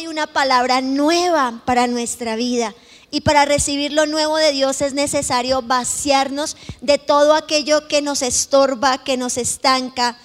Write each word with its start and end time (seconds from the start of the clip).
hay 0.00 0.06
una 0.06 0.26
palabra 0.26 0.80
nueva 0.80 1.60
para 1.66 1.86
nuestra 1.86 2.34
vida. 2.34 2.74
Y 3.10 3.20
para 3.20 3.44
recibir 3.44 3.92
lo 3.92 4.06
nuevo 4.06 4.38
de 4.38 4.50
Dios 4.50 4.80
es 4.80 4.94
necesario 4.94 5.60
vaciarnos 5.60 6.56
de 6.80 6.96
todo 6.96 7.34
aquello 7.34 7.86
que 7.86 8.00
nos 8.00 8.22
estorba, 8.22 9.04
que 9.04 9.18
nos 9.18 9.36
estanca. 9.36 10.16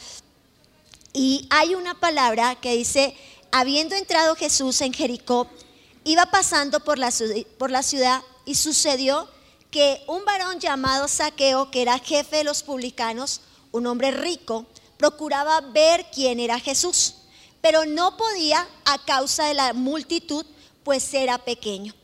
Y 1.11 1.45
hay 1.49 1.75
una 1.75 1.93
palabra 1.99 2.55
que 2.55 2.77
dice, 2.77 3.17
habiendo 3.51 3.95
entrado 3.95 4.37
Jesús 4.37 4.79
en 4.79 4.93
Jericó, 4.93 5.47
iba 6.05 6.25
pasando 6.27 6.79
por 6.79 6.97
la, 6.97 7.11
por 7.57 7.69
la 7.69 7.83
ciudad 7.83 8.21
y 8.45 8.55
sucedió 8.55 9.27
que 9.71 10.01
un 10.07 10.23
varón 10.23 10.61
llamado 10.61 11.09
Saqueo, 11.09 11.69
que 11.69 11.81
era 11.81 11.99
jefe 11.99 12.37
de 12.37 12.43
los 12.45 12.63
publicanos, 12.63 13.41
un 13.73 13.87
hombre 13.87 14.11
rico, 14.11 14.65
procuraba 14.95 15.59
ver 15.59 16.05
quién 16.13 16.39
era 16.39 16.61
Jesús, 16.61 17.15
pero 17.65 17.83
no 17.83 18.15
podía 18.15 18.67
a 18.85 18.99
causa 18.99 19.45
de 19.45 19.55
la 19.55 19.73
multitud, 19.73 20.45
pues 20.83 21.11
era 21.15 21.39
pequeño 21.39 21.95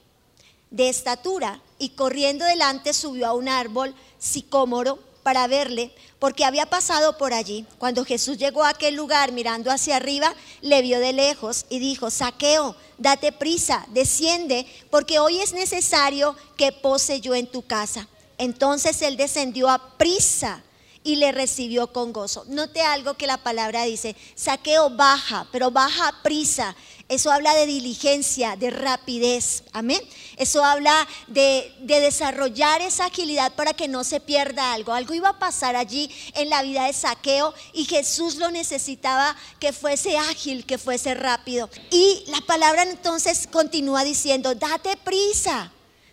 de 0.72 0.90
estatura, 0.90 1.62
y 1.78 1.90
corriendo 1.90 2.46
delante 2.46 2.96
subió 2.96 3.28
a 3.28 3.34
un 3.34 3.48
árbol 3.48 3.94
sicómoro 4.18 4.98
para 5.22 5.46
verle, 5.46 5.94
porque 6.18 6.46
había 6.46 6.66
pasado 6.66 7.16
por 7.16 7.32
allí. 7.32 7.68
Cuando 7.78 8.04
Jesús 8.06 8.40
llegó 8.40 8.64
a 8.64 8.70
aquel 8.70 8.96
lugar 8.96 9.34
mirando 9.34 9.70
hacia 9.70 9.98
arriba, 9.98 10.34
le 10.62 10.82
vio 10.82 11.00
de 11.00 11.14
lejos 11.14 11.68
y 11.70 11.78
dijo, 11.78 12.10
Saqueo, 12.10 12.76
date 12.98 13.32
prisa, 13.32 13.86
desciende, 13.90 14.66
porque 14.90 15.20
hoy 15.20 15.42
es 15.42 15.54
necesario 15.54 16.36
que 16.58 16.72
pose 16.72 17.22
yo 17.22 17.36
en 17.36 17.46
tu 17.46 17.62
casa. 17.62 18.08
Entonces 18.40 19.00
él 19.04 19.16
descendió 19.16 19.70
a 19.70 19.96
prisa 20.00 20.64
y 21.04 21.16
le 21.16 21.32
recibió 21.32 21.88
con 21.88 22.14
gozo. 22.14 22.46
Note 22.48 22.82
algo 22.82 23.16
que 23.16 23.28
la 23.28 23.38
palabra 23.38 23.84
dice, 23.84 24.16
saqueo 24.36 24.92
baja, 24.92 25.48
pero 25.52 25.72
baja 25.72 26.14
prisa. 26.24 26.76
Eso 27.10 27.30
habla 27.32 27.54
de 27.56 27.66
diligencia, 27.66 28.56
de 28.56 28.70
rapidez. 28.70 29.64
Amén. 29.74 30.02
Eso 30.38 30.64
habla 30.64 31.08
de, 31.28 31.74
de, 31.80 32.00
desarrollar 32.00 32.82
esa 32.82 33.08
agilidad 33.08 33.54
para 33.56 33.74
que 33.74 33.90
no 33.90 34.06
se 34.06 34.22
pierda 34.22 34.72
algo. 34.72 34.94
Algo 34.94 35.14
iba 35.14 35.30
a 35.30 35.40
pasar 35.40 35.76
allí 35.76 36.10
en 36.36 36.50
la 36.50 36.62
vida 36.62 36.86
de 36.86 36.94
saqueo 36.94 37.54
y 37.74 37.84
Jesús 37.84 38.36
lo 38.36 38.50
necesitaba 38.50 39.36
que 39.60 39.74
fuese 39.74 40.18
ágil, 40.18 40.66
que 40.66 40.78
fuese 40.78 41.14
rápido. 41.14 41.70
Y 41.90 42.24
la 42.28 42.40
palabra 42.42 42.84
entonces 42.84 43.48
continúa 43.52 44.04
diciendo, 44.04 44.56
date 44.56 44.96
prisa. 44.98 45.72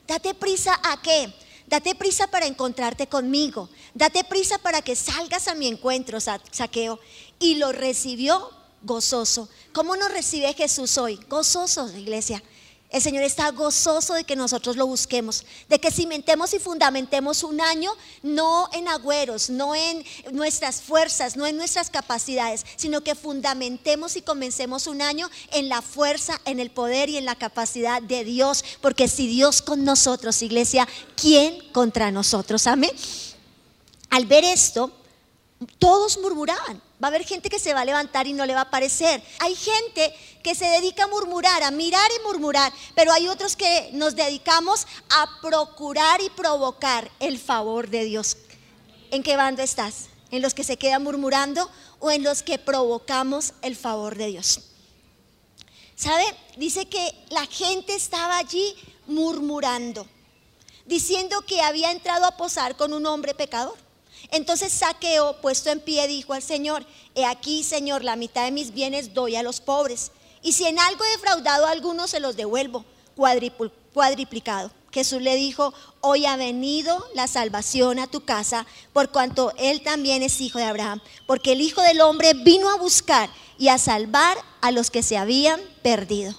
Date 0.09 0.35
prisa 0.35 0.81
a 0.83 1.01
qué? 1.01 1.33
Date 1.69 1.95
prisa 1.95 2.27
para 2.29 2.47
encontrarte 2.47 3.09
conmigo. 3.09 3.69
Date 3.93 4.25
prisa 4.25 4.57
para 4.57 4.81
que 4.81 4.97
salgas 4.97 5.49
a 5.49 5.55
mi 5.55 5.69
encuentro, 5.69 6.19
saqueo. 6.19 6.99
Y 7.39 7.57
lo 7.57 7.73
recibió 7.73 8.51
gozoso. 8.83 9.51
¿Cómo 9.73 9.95
nos 9.95 10.11
recibe 10.11 10.55
Jesús 10.55 10.97
hoy? 10.97 11.21
Gozoso, 11.29 11.95
iglesia. 11.95 12.43
El 12.91 13.03
Señor 13.03 13.23
está 13.23 13.51
gozoso 13.51 14.15
de 14.15 14.25
que 14.25 14.35
nosotros 14.35 14.77
lo 14.77 14.87
busquemos, 14.87 15.45
de 15.69 15.79
que 15.79 15.91
cimentemos 15.91 16.55
y 16.55 16.59
fundamentemos 16.59 17.43
un 17.43 17.61
año 17.61 17.93
no 18.23 18.71
en 18.73 18.89
agüeros, 18.89 19.51
no 19.51 19.75
en 19.75 20.03
nuestras 20.33 20.81
fuerzas, 20.81 21.37
no 21.37 21.47
en 21.47 21.59
nuestras 21.59 21.91
capacidades, 21.91 22.65
sino 22.77 23.03
que 23.03 23.15
fundamentemos 23.15 24.17
y 24.17 24.23
comencemos 24.23 24.87
un 24.87 25.03
año 25.03 25.29
en 25.53 25.69
la 25.69 25.83
fuerza, 25.83 26.41
en 26.47 26.61
el 26.61 26.71
poder 26.71 27.11
y 27.11 27.19
en 27.19 27.27
la 27.27 27.37
capacidad 27.37 28.01
de 28.01 28.25
Dios, 28.25 28.65
porque 28.81 29.07
si 29.07 29.27
Dios 29.27 29.61
con 29.61 29.85
nosotros, 29.85 30.41
iglesia, 30.41 30.89
¿quién 31.15 31.59
contra 31.73 32.11
nosotros? 32.11 32.67
Amén. 32.67 32.93
Al 34.09 34.25
ver 34.25 34.45
esto, 34.45 34.91
todos 35.79 36.19
murmuraban. 36.19 36.88
Va 37.03 37.07
a 37.07 37.11
haber 37.11 37.25
gente 37.25 37.49
que 37.49 37.61
se 37.61 37.75
va 37.75 37.83
a 37.83 37.85
levantar 37.85 38.27
y 38.27 38.33
no 38.33 38.45
le 38.45 38.55
va 38.55 38.63
a 38.63 38.71
parecer. 38.71 39.23
Hay 39.39 39.55
gente 39.55 40.13
que 40.43 40.55
se 40.57 40.67
dedica 40.67 41.05
a 41.05 41.09
murmurar, 41.09 41.63
a 41.63 41.71
mirar 41.71 42.11
y 42.19 42.27
murmurar, 42.27 42.73
pero 42.97 43.13
hay 43.13 43.29
otros 43.29 43.55
que 43.55 43.91
nos 43.93 44.17
dedicamos 44.17 44.87
a 45.11 45.41
procurar 45.41 46.21
y 46.21 46.31
provocar 46.31 47.09
el 47.21 47.39
favor 47.39 47.89
de 47.89 48.05
Dios. 48.05 48.37
¿En 49.11 49.23
qué 49.23 49.37
bando 49.37 49.63
estás? 49.63 50.07
¿En 50.31 50.43
los 50.43 50.55
que 50.55 50.65
se 50.65 50.77
quedan 50.77 51.05
murmurando 51.05 51.71
o 52.01 52.11
en 52.11 52.25
los 52.25 52.43
que 52.43 52.59
provocamos 52.59 53.55
el 53.63 53.77
favor 53.77 54.17
de 54.17 54.27
Dios? 54.27 54.61
¿Sabe? 55.95 56.25
Dice 56.57 56.89
que 56.89 57.15
la 57.31 57.47
gente 57.47 57.95
estaba 57.95 58.39
allí 58.39 58.75
murmurando, 59.07 60.07
diciendo 60.87 61.41
que 61.43 61.63
había 61.63 61.91
entrado 61.91 62.25
a 62.25 62.37
posar 62.37 62.77
con 62.77 62.93
un 62.93 63.07
hombre 63.07 63.35
pecador. 63.35 63.77
Entonces 64.31 64.73
Saqueo, 64.73 65.41
puesto 65.41 65.71
en 65.71 65.81
pie, 65.81 66.07
dijo 66.09 66.33
al 66.33 66.43
Señor, 66.43 66.85
he 67.15 67.25
aquí, 67.25 67.65
Señor, 67.65 68.05
la 68.05 68.17
mitad 68.17 68.45
de 68.45 68.51
mis 68.51 68.73
bienes 68.73 69.15
doy 69.15 69.37
a 69.37 69.43
los 69.43 69.61
pobres. 69.61 70.13
Y 70.43 70.53
si 70.53 70.67
en 70.67 70.79
algo 70.79 71.05
he 71.05 71.11
defraudado 71.11 71.67
a 71.67 71.71
algunos, 71.71 72.11
se 72.11 72.21
los 72.21 72.37
devuelvo, 72.37 72.85
cuadriplicado. 73.15 74.71
Jesús 74.91 75.21
le 75.21 75.37
dijo, 75.37 75.75
hoy 76.01 76.25
ha 76.27 76.37
venido 76.37 77.07
la 77.15 77.27
salvación 77.27 77.99
a 77.99 78.07
tu 78.07 78.25
casa, 78.25 78.67
por 78.93 79.11
cuanto 79.11 79.53
él 79.59 79.83
también 79.83 80.23
es 80.23 80.41
hijo 80.41 80.59
de 80.59 80.65
Abraham, 80.65 81.03
porque 81.27 81.53
el 81.53 81.61
Hijo 81.61 81.83
del 81.83 82.01
Hombre 82.01 82.33
vino 82.35 82.71
a 82.71 82.77
buscar 82.77 83.29
y 83.59 83.69
a 83.69 83.79
salvar 83.79 84.37
a 84.61 84.71
los 84.71 84.91
que 84.91 85.03
se 85.03 85.19
habían 85.19 85.61
perdido. 85.83 86.35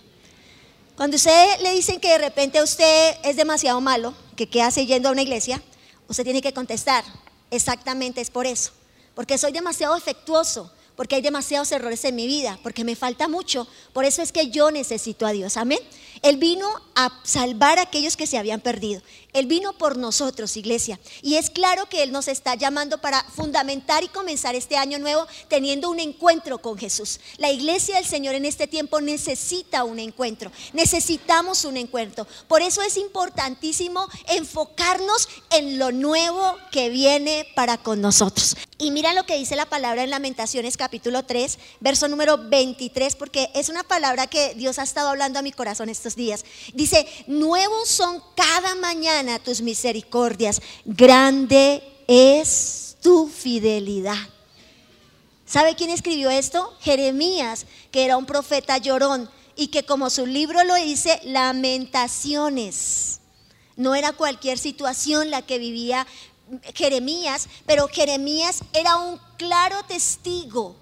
Cuando 0.95 1.15
usted 1.15 1.59
le 1.61 1.73
dicen 1.73 1.99
que 1.99 2.09
de 2.09 2.17
repente 2.17 2.61
usted 2.61 3.17
es 3.23 3.35
demasiado 3.35 3.79
malo, 3.81 4.13
que 4.35 4.63
hace 4.63 4.85
yendo 4.85 5.09
a 5.09 5.11
una 5.11 5.21
iglesia, 5.21 5.61
usted 6.07 6.23
tiene 6.23 6.41
que 6.41 6.53
contestar, 6.53 7.03
Exactamente 7.51 8.21
es 8.21 8.29
por 8.29 8.45
eso. 8.45 8.71
Porque 9.15 9.37
soy 9.37 9.51
demasiado 9.51 9.95
efectuoso, 9.95 10.71
porque 10.99 11.15
hay 11.15 11.21
demasiados 11.21 11.71
errores 11.71 12.03
en 12.03 12.13
mi 12.13 12.27
vida, 12.27 12.59
porque 12.61 12.83
me 12.83 12.93
falta 12.93 13.29
mucho. 13.29 13.65
Por 13.93 14.03
eso 14.03 14.21
es 14.21 14.33
que 14.33 14.49
yo 14.49 14.69
necesito 14.69 15.25
a 15.25 15.31
Dios. 15.31 15.55
Amén. 15.55 15.79
Él 16.21 16.35
vino 16.35 16.67
a 16.93 17.21
salvar 17.23 17.79
a 17.79 17.83
aquellos 17.83 18.17
que 18.17 18.27
se 18.27 18.37
habían 18.37 18.59
perdido. 18.59 19.01
Él 19.31 19.45
vino 19.45 19.71
por 19.71 19.97
nosotros, 19.97 20.57
iglesia. 20.57 20.99
Y 21.21 21.35
es 21.35 21.51
claro 21.51 21.87
que 21.87 22.03
Él 22.03 22.11
nos 22.11 22.27
está 22.27 22.55
llamando 22.55 22.97
para 22.97 23.23
fundamentar 23.23 24.03
y 24.03 24.09
comenzar 24.09 24.55
este 24.55 24.75
año 24.75 24.99
nuevo 24.99 25.25
teniendo 25.47 25.89
un 25.89 26.01
encuentro 26.01 26.57
con 26.57 26.77
Jesús. 26.77 27.21
La 27.37 27.49
iglesia 27.49 27.95
del 27.95 28.05
Señor 28.05 28.35
en 28.35 28.43
este 28.43 28.67
tiempo 28.67 28.99
necesita 28.99 29.85
un 29.85 29.99
encuentro. 29.99 30.51
Necesitamos 30.73 31.63
un 31.63 31.77
encuentro. 31.77 32.27
Por 32.49 32.61
eso 32.61 32.81
es 32.81 32.97
importantísimo 32.97 34.05
enfocarnos 34.27 35.29
en 35.51 35.79
lo 35.79 35.93
nuevo 35.93 36.57
que 36.73 36.89
viene 36.89 37.47
para 37.55 37.77
con 37.77 38.01
nosotros. 38.01 38.57
Y 38.81 38.91
mira 38.91 39.13
lo 39.13 39.25
que 39.25 39.37
dice 39.37 39.57
la 39.57 39.65
palabra 39.65 40.05
en 40.05 40.09
Lamentaciones 40.09 40.77
capítulo 40.77 41.23
3, 41.23 41.59
verso 41.81 42.07
número 42.07 42.37
23, 42.37 43.17
porque 43.17 43.49
es 43.53 43.67
una 43.67 43.83
palabra 43.83 44.27
que 44.27 44.53
Dios 44.55 44.79
ha 44.79 44.83
estado 44.83 45.09
hablando 45.09 45.37
a 45.37 45.41
mi 45.41 45.51
corazón 45.51 45.89
estos 45.89 46.15
días. 46.15 46.45
Dice, 46.73 47.05
nuevos 47.27 47.89
son 47.89 48.23
cada 48.37 48.75
mañana 48.75 49.37
tus 49.39 49.61
misericordias, 49.61 50.61
grande 50.85 51.83
es 52.07 52.95
tu 53.01 53.27
fidelidad. 53.27 54.15
¿Sabe 55.45 55.75
quién 55.75 55.89
escribió 55.89 56.29
esto? 56.29 56.73
Jeremías, 56.79 57.65
que 57.91 58.05
era 58.05 58.15
un 58.15 58.25
profeta 58.25 58.77
llorón 58.77 59.29
y 59.57 59.67
que 59.67 59.83
como 59.83 60.09
su 60.09 60.25
libro 60.25 60.63
lo 60.63 60.75
dice, 60.75 61.19
lamentaciones. 61.25 63.19
No 63.75 63.95
era 63.95 64.11
cualquier 64.11 64.57
situación 64.57 65.31
la 65.31 65.41
que 65.41 65.57
vivía 65.57 66.05
Jeremías, 66.73 67.47
pero 67.65 67.87
Jeremías 67.87 68.59
era 68.73 68.97
un 68.97 69.19
claro 69.37 69.77
testigo 69.87 70.75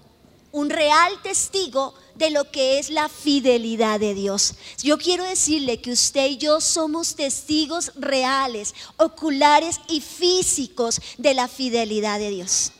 un 0.50 0.70
real 0.70 1.12
testigo 1.22 1.94
de 2.14 2.30
lo 2.30 2.50
que 2.50 2.78
es 2.78 2.90
la 2.90 3.08
fidelidad 3.08 4.00
de 4.00 4.14
Dios. 4.14 4.54
Yo 4.82 4.98
quiero 4.98 5.24
decirle 5.24 5.80
que 5.80 5.92
usted 5.92 6.26
y 6.26 6.38
yo 6.38 6.60
somos 6.60 7.14
testigos 7.14 7.92
reales, 7.94 8.74
oculares 8.96 9.80
y 9.88 10.00
físicos 10.00 11.00
de 11.18 11.34
la 11.34 11.48
fidelidad 11.48 12.18
de 12.18 12.30
Dios. 12.30 12.72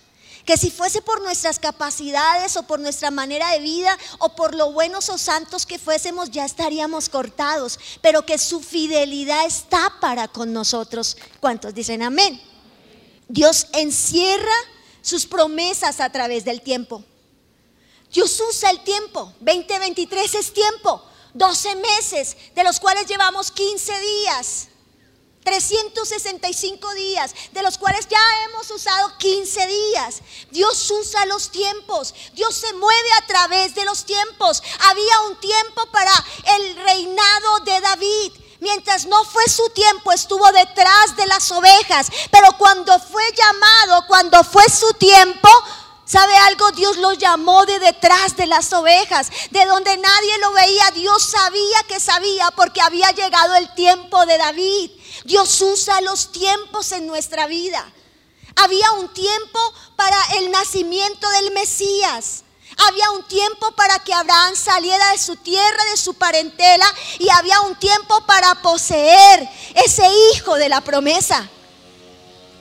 Que 0.44 0.56
si 0.56 0.70
fuese 0.70 1.02
por 1.02 1.22
nuestras 1.22 1.58
capacidades 1.58 2.56
o 2.56 2.62
por 2.62 2.80
nuestra 2.80 3.10
manera 3.10 3.52
de 3.52 3.60
vida 3.60 3.96
o 4.18 4.30
por 4.30 4.54
lo 4.54 4.72
buenos 4.72 5.10
o 5.10 5.18
santos 5.18 5.66
que 5.66 5.78
fuésemos, 5.78 6.30
ya 6.30 6.46
estaríamos 6.46 7.10
cortados. 7.10 7.78
Pero 8.00 8.24
que 8.24 8.38
su 8.38 8.60
fidelidad 8.60 9.44
está 9.44 9.92
para 10.00 10.26
con 10.26 10.54
nosotros. 10.54 11.18
¿Cuántos 11.38 11.74
dicen 11.74 12.02
amén? 12.02 12.40
Dios 13.28 13.66
encierra 13.72 14.54
sus 15.02 15.26
promesas 15.26 16.00
a 16.00 16.10
través 16.10 16.44
del 16.44 16.62
tiempo. 16.62 17.04
Dios 18.12 18.40
usa 18.48 18.70
el 18.70 18.82
tiempo. 18.84 19.32
2023 19.40 20.34
es 20.34 20.52
tiempo. 20.52 21.02
12 21.34 21.76
meses, 21.76 22.36
de 22.54 22.64
los 22.64 22.80
cuales 22.80 23.06
llevamos 23.06 23.50
15 23.50 24.00
días. 24.00 24.68
365 25.44 26.94
días, 26.94 27.34
de 27.52 27.62
los 27.62 27.78
cuales 27.78 28.06
ya 28.08 28.20
hemos 28.44 28.70
usado 28.70 29.16
15 29.18 29.66
días. 29.66 30.20
Dios 30.50 30.90
usa 30.90 31.24
los 31.26 31.50
tiempos, 31.50 32.14
Dios 32.34 32.54
se 32.54 32.72
mueve 32.74 33.08
a 33.16 33.26
través 33.26 33.74
de 33.74 33.84
los 33.86 34.04
tiempos. 34.04 34.62
Había 34.80 35.20
un 35.30 35.40
tiempo 35.40 35.86
para 35.90 36.12
el 36.56 36.76
reinado 36.76 37.60
de 37.60 37.80
David. 37.80 38.32
Mientras 38.60 39.06
no 39.06 39.24
fue 39.24 39.44
su 39.48 39.68
tiempo, 39.70 40.12
estuvo 40.12 40.50
detrás 40.52 41.16
de 41.16 41.26
las 41.26 41.50
ovejas. 41.52 42.08
Pero 42.30 42.48
cuando 42.58 42.98
fue 42.98 43.22
llamado, 43.32 44.06
cuando 44.06 44.42
fue 44.44 44.64
su 44.68 44.92
tiempo, 44.94 45.48
¿Sabe 46.08 46.34
algo? 46.34 46.72
Dios 46.72 46.96
lo 46.96 47.12
llamó 47.12 47.66
de 47.66 47.78
detrás 47.80 48.34
de 48.34 48.46
las 48.46 48.72
ovejas, 48.72 49.30
de 49.50 49.66
donde 49.66 49.94
nadie 49.98 50.38
lo 50.38 50.52
veía. 50.52 50.90
Dios 50.92 51.22
sabía 51.22 51.82
que 51.86 52.00
sabía 52.00 52.50
porque 52.52 52.80
había 52.80 53.10
llegado 53.10 53.54
el 53.56 53.74
tiempo 53.74 54.24
de 54.24 54.38
David. 54.38 54.90
Dios 55.24 55.60
usa 55.60 56.00
los 56.00 56.32
tiempos 56.32 56.92
en 56.92 57.06
nuestra 57.06 57.46
vida. 57.46 57.92
Había 58.56 58.90
un 58.92 59.12
tiempo 59.12 59.60
para 59.96 60.16
el 60.38 60.50
nacimiento 60.50 61.28
del 61.28 61.50
Mesías. 61.52 62.44
Había 62.78 63.10
un 63.10 63.24
tiempo 63.24 63.72
para 63.72 63.98
que 63.98 64.14
Abraham 64.14 64.54
saliera 64.54 65.10
de 65.10 65.18
su 65.18 65.36
tierra, 65.36 65.84
de 65.90 65.96
su 65.96 66.14
parentela, 66.14 66.86
y 67.18 67.28
había 67.30 67.60
un 67.62 67.76
tiempo 67.76 68.24
para 68.26 68.54
poseer 68.62 69.48
ese 69.74 70.08
hijo 70.32 70.54
de 70.54 70.68
la 70.68 70.80
promesa. 70.80 71.48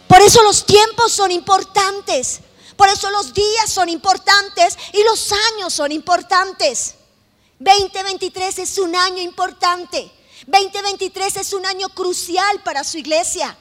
Por 0.07 0.21
eso 0.21 0.41
los 0.41 0.65
tiempos 0.65 1.11
son 1.11 1.31
importantes. 1.31 2.39
Por 2.75 2.89
eso 2.89 3.09
los 3.11 3.33
días 3.33 3.71
son 3.71 3.89
importantes 3.89 4.77
y 4.93 5.03
los 5.03 5.31
años 5.53 5.73
son 5.73 5.91
importantes. 5.91 6.95
2023 7.59 8.59
es 8.59 8.77
un 8.77 8.95
año 8.95 9.21
importante. 9.21 10.11
2023 10.45 11.37
es 11.37 11.53
un 11.53 11.65
año 11.65 11.89
crucial 11.89 12.61
para 12.63 12.83
su 12.83 12.97
iglesia. 12.97 13.57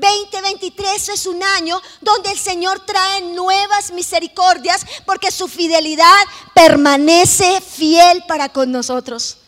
2023 0.00 1.08
es 1.08 1.26
un 1.26 1.42
año 1.42 1.80
donde 2.00 2.30
el 2.30 2.38
Señor 2.38 2.84
trae 2.86 3.22
nuevas 3.22 3.90
misericordias 3.90 4.84
porque 5.04 5.30
su 5.30 5.48
fidelidad 5.48 6.24
permanece 6.54 7.60
fiel 7.60 8.24
para 8.26 8.48
con 8.48 8.72
nosotros. 8.72 9.38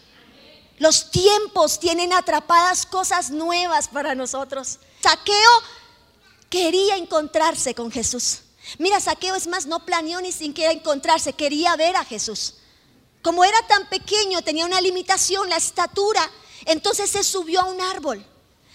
Los 0.79 1.11
tiempos 1.11 1.79
tienen 1.79 2.13
atrapadas 2.13 2.87
cosas 2.87 3.31
nuevas 3.31 3.89
para 3.89 4.15
nosotros. 4.15 4.79
Saqueo 5.03 5.63
quería 6.49 6.97
encontrarse 6.97 7.75
con 7.75 7.91
Jesús. 7.91 8.41
Mira, 8.79 9.01
Saqueo 9.01 9.35
es 9.35 9.47
más, 9.47 9.67
no 9.67 9.85
planeó 9.85 10.21
ni 10.21 10.33
siquiera 10.33 10.73
encontrarse, 10.73 11.33
quería 11.33 11.77
ver 11.77 11.97
a 11.97 12.05
Jesús. 12.05 12.55
Como 13.23 13.45
era 13.45 13.61
tan 13.67 13.89
pequeño, 13.89 14.43
tenía 14.43 14.65
una 14.65 14.81
limitación, 14.81 15.49
la 15.49 15.57
estatura, 15.57 16.31
entonces 16.65 17.11
se 17.11 17.23
subió 17.25 17.61
a 17.61 17.65
un 17.65 17.81
árbol. 17.81 18.25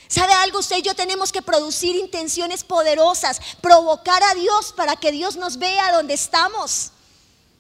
¿Sabe 0.08 0.34
algo? 0.34 0.60
Usted 0.60 0.78
y 0.78 0.82
yo 0.82 0.94
tenemos 0.94 1.32
que 1.32 1.42
producir 1.42 1.96
intenciones 1.96 2.64
poderosas, 2.64 3.40
provocar 3.62 4.22
a 4.24 4.36
Dios 4.36 4.74
para 4.74 4.96
que 4.96 5.12
Dios 5.12 5.36
nos 5.36 5.58
vea 5.58 5.92
donde 5.92 6.14
estamos. 6.14 6.92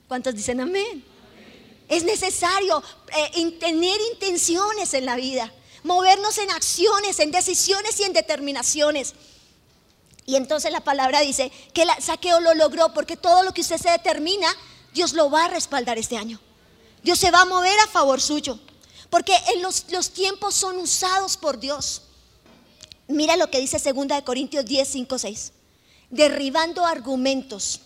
¿Cuántos 0.08 0.36
dicen 0.36 0.62
amén? 0.62 1.04
Es 1.88 2.04
necesario 2.04 2.84
eh, 3.16 3.52
tener 3.60 4.00
intenciones 4.14 4.94
en 4.94 5.06
la 5.06 5.16
vida, 5.16 5.52
movernos 5.84 6.38
en 6.38 6.52
acciones, 6.52 7.20
en 7.20 7.32
decisiones 7.32 8.00
y 8.00 8.04
en 8.04 8.14
determinaciones. 8.14 9.14
Y 10.26 10.36
entonces 10.36 10.72
la 10.72 10.82
palabra 10.82 11.22
dice 11.22 11.52
que 11.74 11.84
el 11.84 11.90
saqueo 12.00 12.40
lo 12.40 12.54
logró 12.56 12.94
porque 12.94 13.18
todo 13.18 13.44
lo 13.44 13.54
que 13.54 13.62
usted 13.62 13.78
se 13.78 13.92
determina, 13.92 14.48
Dios 14.94 15.14
lo 15.14 15.30
va 15.30 15.46
a 15.46 15.50
respaldar 15.50 15.98
este 15.98 16.18
año. 16.18 16.40
Dios 17.04 17.20
se 17.20 17.30
va 17.30 17.42
a 17.42 17.46
mover 17.46 17.80
a 17.82 17.88
favor 17.88 18.20
suyo. 18.20 18.60
Porque 19.12 19.36
en 19.54 19.62
los, 19.62 19.92
los 19.92 20.10
tiempos 20.10 20.56
son 20.56 20.78
usados 20.78 21.38
por 21.38 21.60
Dios. 21.60 22.02
Mira 23.08 23.36
lo 23.36 23.50
que 23.50 23.60
dice 23.60 23.78
2 23.80 24.22
Corintios 24.24 24.66
10, 24.66 24.88
5, 24.88 25.20
6. 25.20 25.52
Derribando 26.10 26.86
argumentos 26.86 27.82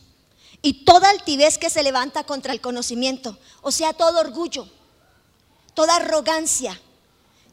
y 0.61 0.85
toda 0.85 1.09
altivez 1.09 1.57
que 1.57 1.69
se 1.69 1.83
levanta 1.83 2.23
contra 2.25 2.53
el 2.53 2.61
conocimiento. 2.61 3.37
O 3.61 3.71
sea, 3.71 3.93
todo 3.93 4.19
orgullo, 4.19 4.67
toda 5.73 5.97
arrogancia. 5.97 6.79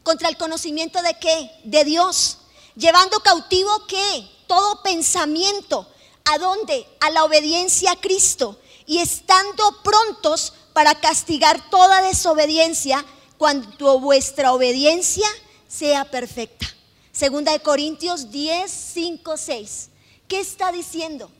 ¿Contra 0.03 0.29
el 0.29 0.37
conocimiento 0.37 1.01
de 1.01 1.13
qué? 1.19 1.51
De 1.63 1.83
Dios. 1.83 2.37
Llevando 2.75 3.19
cautivo 3.19 3.85
qué? 3.87 4.29
todo 4.47 4.81
pensamiento. 4.81 5.87
¿A 6.25 6.37
dónde? 6.39 6.87
A 6.99 7.09
la 7.11 7.23
obediencia 7.23 7.91
a 7.91 7.95
Cristo. 8.01 8.57
Y 8.85 8.99
estando 8.99 9.81
prontos 9.83 10.53
para 10.73 10.95
castigar 10.95 11.69
toda 11.69 12.01
desobediencia 12.01 13.05
cuando 13.37 13.99
vuestra 13.99 14.53
obediencia 14.53 15.27
sea 15.67 16.05
perfecta. 16.05 16.65
Segunda 17.17 17.51
de 17.51 17.61
Corintios 17.61 18.29
10, 18.29 18.69
5, 18.69 19.37
6. 19.37 19.89
¿Qué 20.27 20.39
está 20.39 20.71
diciendo? 20.71 21.31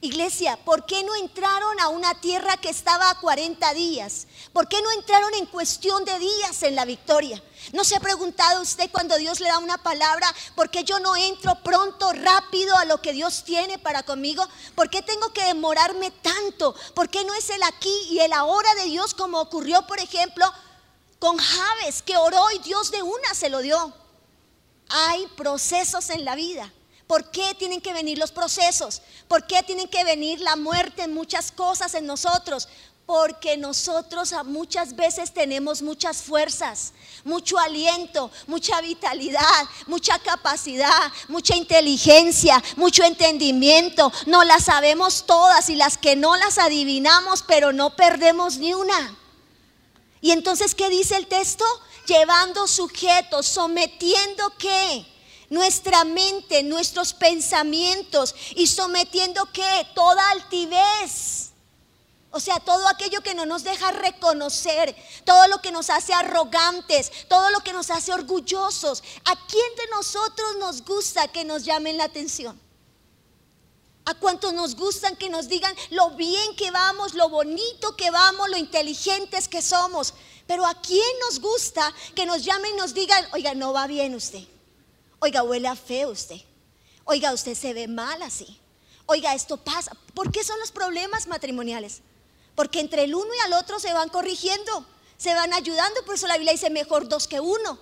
Iglesia, 0.00 0.58
¿por 0.64 0.86
qué 0.86 1.04
no 1.04 1.14
entraron 1.14 1.78
a 1.78 1.88
una 1.88 2.18
tierra 2.22 2.56
que 2.56 2.70
estaba 2.70 3.10
a 3.10 3.20
40 3.20 3.74
días? 3.74 4.26
¿Por 4.54 4.66
qué 4.66 4.80
no 4.80 4.90
entraron 4.92 5.34
en 5.34 5.44
cuestión 5.44 6.06
de 6.06 6.18
días 6.18 6.62
en 6.62 6.74
la 6.74 6.86
victoria? 6.86 7.42
¿No 7.74 7.84
se 7.84 7.96
ha 7.96 8.00
preguntado 8.00 8.62
usted 8.62 8.90
cuando 8.90 9.18
Dios 9.18 9.40
le 9.40 9.48
da 9.48 9.58
una 9.58 9.82
palabra, 9.82 10.26
por 10.54 10.70
qué 10.70 10.84
yo 10.84 10.98
no 11.00 11.14
entro 11.14 11.54
pronto, 11.62 12.14
rápido 12.14 12.74
a 12.78 12.86
lo 12.86 13.02
que 13.02 13.12
Dios 13.12 13.44
tiene 13.44 13.78
para 13.78 14.02
conmigo? 14.02 14.42
¿Por 14.74 14.88
qué 14.88 15.02
tengo 15.02 15.34
que 15.34 15.44
demorarme 15.44 16.12
tanto? 16.12 16.74
¿Por 16.94 17.10
qué 17.10 17.26
no 17.26 17.34
es 17.34 17.50
el 17.50 17.62
aquí 17.64 17.94
y 18.08 18.20
el 18.20 18.32
ahora 18.32 18.74
de 18.76 18.84
Dios 18.84 19.12
como 19.12 19.38
ocurrió, 19.38 19.86
por 19.86 20.00
ejemplo, 20.00 20.50
con 21.18 21.36
Javes, 21.36 22.00
que 22.00 22.16
oró 22.16 22.50
y 22.52 22.60
Dios 22.60 22.90
de 22.90 23.02
una 23.02 23.34
se 23.34 23.50
lo 23.50 23.58
dio? 23.58 23.99
Hay 24.90 25.26
procesos 25.36 26.10
en 26.10 26.24
la 26.24 26.34
vida 26.34 26.70
¿Por 27.10 27.28
qué 27.32 27.56
tienen 27.58 27.80
que 27.80 27.92
venir 27.92 28.18
los 28.18 28.30
procesos? 28.30 29.02
¿Por 29.26 29.44
qué 29.44 29.64
tienen 29.64 29.88
que 29.88 30.04
venir 30.04 30.38
la 30.38 30.54
muerte 30.54 31.02
en 31.02 31.12
muchas 31.12 31.50
cosas 31.50 31.94
en 31.94 32.06
nosotros? 32.06 32.68
Porque 33.04 33.56
nosotros 33.56 34.32
muchas 34.44 34.94
veces 34.94 35.34
tenemos 35.34 35.82
muchas 35.82 36.22
fuerzas, 36.22 36.92
mucho 37.24 37.58
aliento, 37.58 38.30
mucha 38.46 38.80
vitalidad, 38.80 39.42
mucha 39.88 40.20
capacidad, 40.20 41.12
mucha 41.26 41.56
inteligencia, 41.56 42.62
mucho 42.76 43.02
entendimiento. 43.02 44.12
No 44.26 44.44
las 44.44 44.66
sabemos 44.66 45.26
todas 45.26 45.68
y 45.68 45.74
las 45.74 45.98
que 45.98 46.14
no 46.14 46.36
las 46.36 46.58
adivinamos, 46.58 47.42
pero 47.42 47.72
no 47.72 47.96
perdemos 47.96 48.58
ni 48.58 48.72
una. 48.72 49.18
Y 50.20 50.30
entonces, 50.30 50.76
¿qué 50.76 50.88
dice 50.90 51.16
el 51.16 51.26
texto? 51.26 51.64
Llevando 52.06 52.66
sujetos, 52.66 53.46
sometiendo 53.46 54.52
qué? 54.58 55.06
nuestra 55.50 56.04
mente, 56.04 56.62
nuestros 56.62 57.12
pensamientos 57.12 58.34
y 58.54 58.68
sometiendo 58.68 59.44
que 59.52 59.86
toda 59.94 60.30
altivez. 60.30 61.50
O 62.32 62.38
sea, 62.38 62.60
todo 62.60 62.86
aquello 62.86 63.20
que 63.22 63.34
no 63.34 63.44
nos 63.44 63.64
deja 63.64 63.90
reconocer, 63.90 64.94
todo 65.24 65.48
lo 65.48 65.60
que 65.60 65.72
nos 65.72 65.90
hace 65.90 66.14
arrogantes, 66.14 67.10
todo 67.28 67.50
lo 67.50 67.60
que 67.60 67.72
nos 67.72 67.90
hace 67.90 68.12
orgullosos. 68.12 69.02
¿A 69.24 69.46
quién 69.48 69.76
de 69.76 69.88
nosotros 69.90 70.56
nos 70.60 70.84
gusta 70.84 71.26
que 71.26 71.44
nos 71.44 71.64
llamen 71.64 71.96
la 71.96 72.04
atención? 72.04 72.58
¿A 74.04 74.14
cuántos 74.14 74.52
nos 74.52 74.76
gustan 74.76 75.16
que 75.16 75.28
nos 75.28 75.48
digan 75.48 75.74
lo 75.90 76.10
bien 76.12 76.54
que 76.54 76.70
vamos, 76.70 77.14
lo 77.14 77.28
bonito 77.28 77.96
que 77.96 78.12
vamos, 78.12 78.48
lo 78.48 78.56
inteligentes 78.56 79.48
que 79.48 79.60
somos? 79.60 80.14
Pero 80.50 80.66
¿a 80.66 80.74
quién 80.74 81.00
nos 81.20 81.38
gusta 81.38 81.94
que 82.12 82.26
nos 82.26 82.42
llamen 82.42 82.74
y 82.74 82.76
nos 82.76 82.92
digan, 82.92 83.24
oiga, 83.34 83.54
no 83.54 83.72
va 83.72 83.86
bien 83.86 84.16
usted? 84.16 84.42
Oiga, 85.20 85.44
huele 85.44 85.68
a 85.68 85.76
feo 85.76 86.10
usted. 86.10 86.40
Oiga, 87.04 87.32
usted 87.32 87.54
se 87.54 87.72
ve 87.72 87.86
mal 87.86 88.20
así. 88.20 88.58
Oiga, 89.06 89.32
esto 89.32 89.58
pasa. 89.58 89.92
¿Por 90.12 90.32
qué 90.32 90.42
son 90.42 90.58
los 90.58 90.72
problemas 90.72 91.28
matrimoniales? 91.28 92.00
Porque 92.56 92.80
entre 92.80 93.04
el 93.04 93.14
uno 93.14 93.32
y 93.32 93.46
el 93.46 93.52
otro 93.52 93.78
se 93.78 93.92
van 93.92 94.08
corrigiendo, 94.08 94.84
se 95.16 95.32
van 95.34 95.52
ayudando. 95.52 96.04
Por 96.04 96.16
eso 96.16 96.26
la 96.26 96.34
Biblia 96.34 96.54
dice 96.54 96.68
mejor 96.68 97.08
dos 97.08 97.28
que 97.28 97.38
uno. 97.38 97.78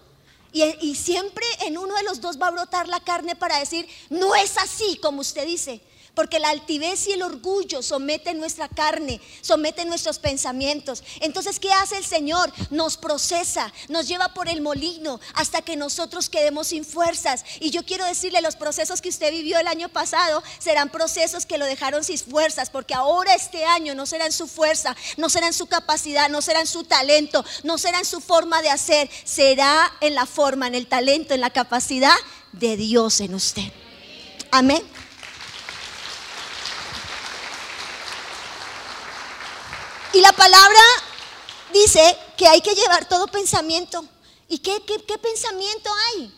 Y, 0.53 0.63
y, 0.87 0.95
siempre 0.95 1.47
en 1.61 1.79
uno 1.79 1.95
de 1.95 2.03
los 2.03 2.21
dos 2.21 2.39
va 2.39 2.49
a 2.49 2.51
brotar 2.51 2.87
la 2.87 3.01
carne 3.01 3.35
para 3.35 3.59
decir, 3.59 3.89
no 4.11 4.37
es 4.37 4.59
así 4.59 4.99
como 4.99 5.23
usted 5.23 5.47
dice 5.47 5.81
porque 6.19 6.41
la 6.41 6.49
altivez 6.49 7.07
y 7.07 7.13
el 7.13 7.23
orgullo 7.23 7.81
someten 7.81 8.41
nuestra 8.41 8.69
carne, 8.69 9.21
someten 9.41 9.87
nuestros 9.87 10.19
pensamientos. 10.19 11.05
Entonces, 11.21 11.61
¿qué 11.61 11.71
hace 11.71 11.97
el 11.97 12.05
Señor? 12.05 12.53
Nos 12.71 12.97
procesa, 12.97 13.73
nos 13.89 14.09
lleva 14.09 14.35
por 14.35 14.49
el 14.49 14.61
molino 14.61 15.21
hasta 15.35 15.63
que 15.63 15.77
nosotros 15.77 16.29
quedemos 16.29 16.67
sin 16.67 16.85
fuerzas. 16.85 17.45
Y 17.61 17.71
yo 17.71 17.85
quiero 17.85 18.05
decirle, 18.05 18.43
los 18.43 18.57
procesos 18.57 19.01
que 19.01 19.11
usted 19.11 19.31
vivió 19.31 19.61
el 19.61 19.69
año 19.69 19.91
pasado 19.91 20.43
serán 20.59 20.89
procesos 20.89 21.47
que 21.47 21.57
lo 21.57 21.67
dejaron 21.67 22.03
sin 22.03 22.19
fuerzas, 22.19 22.69
porque 22.69 22.95
ahora 22.95 23.37
este 23.37 23.65
año 23.65 23.95
no 23.95 24.05
será 24.05 24.27
en 24.27 24.33
su 24.33 24.49
fuerza, 24.49 24.97
no 25.19 25.29
será 25.29 25.47
en 25.47 25.53
su 25.53 25.69
capacidad, 25.69 26.29
no 26.29 26.43
será 26.43 26.59
en 26.59 26.67
su 26.67 26.83
talento, 26.83 27.45
no 27.63 27.79
será 27.79 28.01
en 28.01 28.05
su 28.05 28.21
forma 28.21 28.61
de 28.61 28.71
hacer, 28.71 29.09
será 29.23 29.93
en 30.01 30.17
la 30.17 30.27
forma, 30.27 30.67
en 30.67 30.75
el 30.75 30.89
talento, 30.89 31.33
en 31.35 31.43
la 31.43 31.51
capacidad 31.51 32.17
de 32.51 32.77
Dios 32.77 33.21
en 33.21 33.37
usted. 33.37 33.71
Amén. 34.51 34.83
Y 40.13 40.21
la 40.21 40.33
palabra 40.33 40.81
dice 41.73 42.17
que 42.37 42.49
hay 42.49 42.61
que 42.61 42.75
llevar 42.75 43.09
todo 43.09 43.27
pensamiento. 43.27 44.05
¿Y 44.49 44.59
qué, 44.59 44.81
pensamiento 45.21 45.91
hay? 46.09 46.35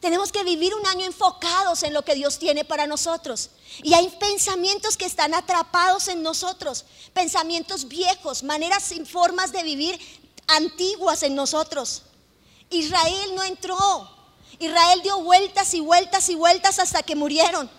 Tenemos 0.00 0.30
que 0.30 0.44
vivir 0.44 0.74
un 0.74 0.86
año 0.86 1.06
enfocados 1.06 1.82
en 1.82 1.94
lo 1.94 2.04
que 2.04 2.14
Dios 2.14 2.38
tiene 2.38 2.64
para 2.64 2.86
nosotros. 2.86 3.50
Y 3.82 3.94
hay 3.94 4.10
pensamientos 4.20 4.98
que 4.98 5.06
están 5.06 5.32
atrapados 5.32 6.08
en 6.08 6.22
nosotros, 6.22 6.84
pensamientos 7.14 7.88
viejos, 7.88 8.42
maneras 8.42 8.92
y 8.92 9.02
formas 9.06 9.50
de 9.52 9.62
vivir 9.62 9.98
antiguas 10.46 11.22
en 11.22 11.34
nosotros. 11.34 12.02
Israel 12.68 13.34
no 13.34 13.42
entró. 13.44 14.10
Israel 14.58 15.00
dio 15.02 15.20
vueltas 15.20 15.72
y 15.72 15.80
vueltas 15.80 16.28
y 16.28 16.34
vueltas 16.34 16.78
hasta 16.78 17.02
que 17.02 17.16
murieron. 17.16 17.70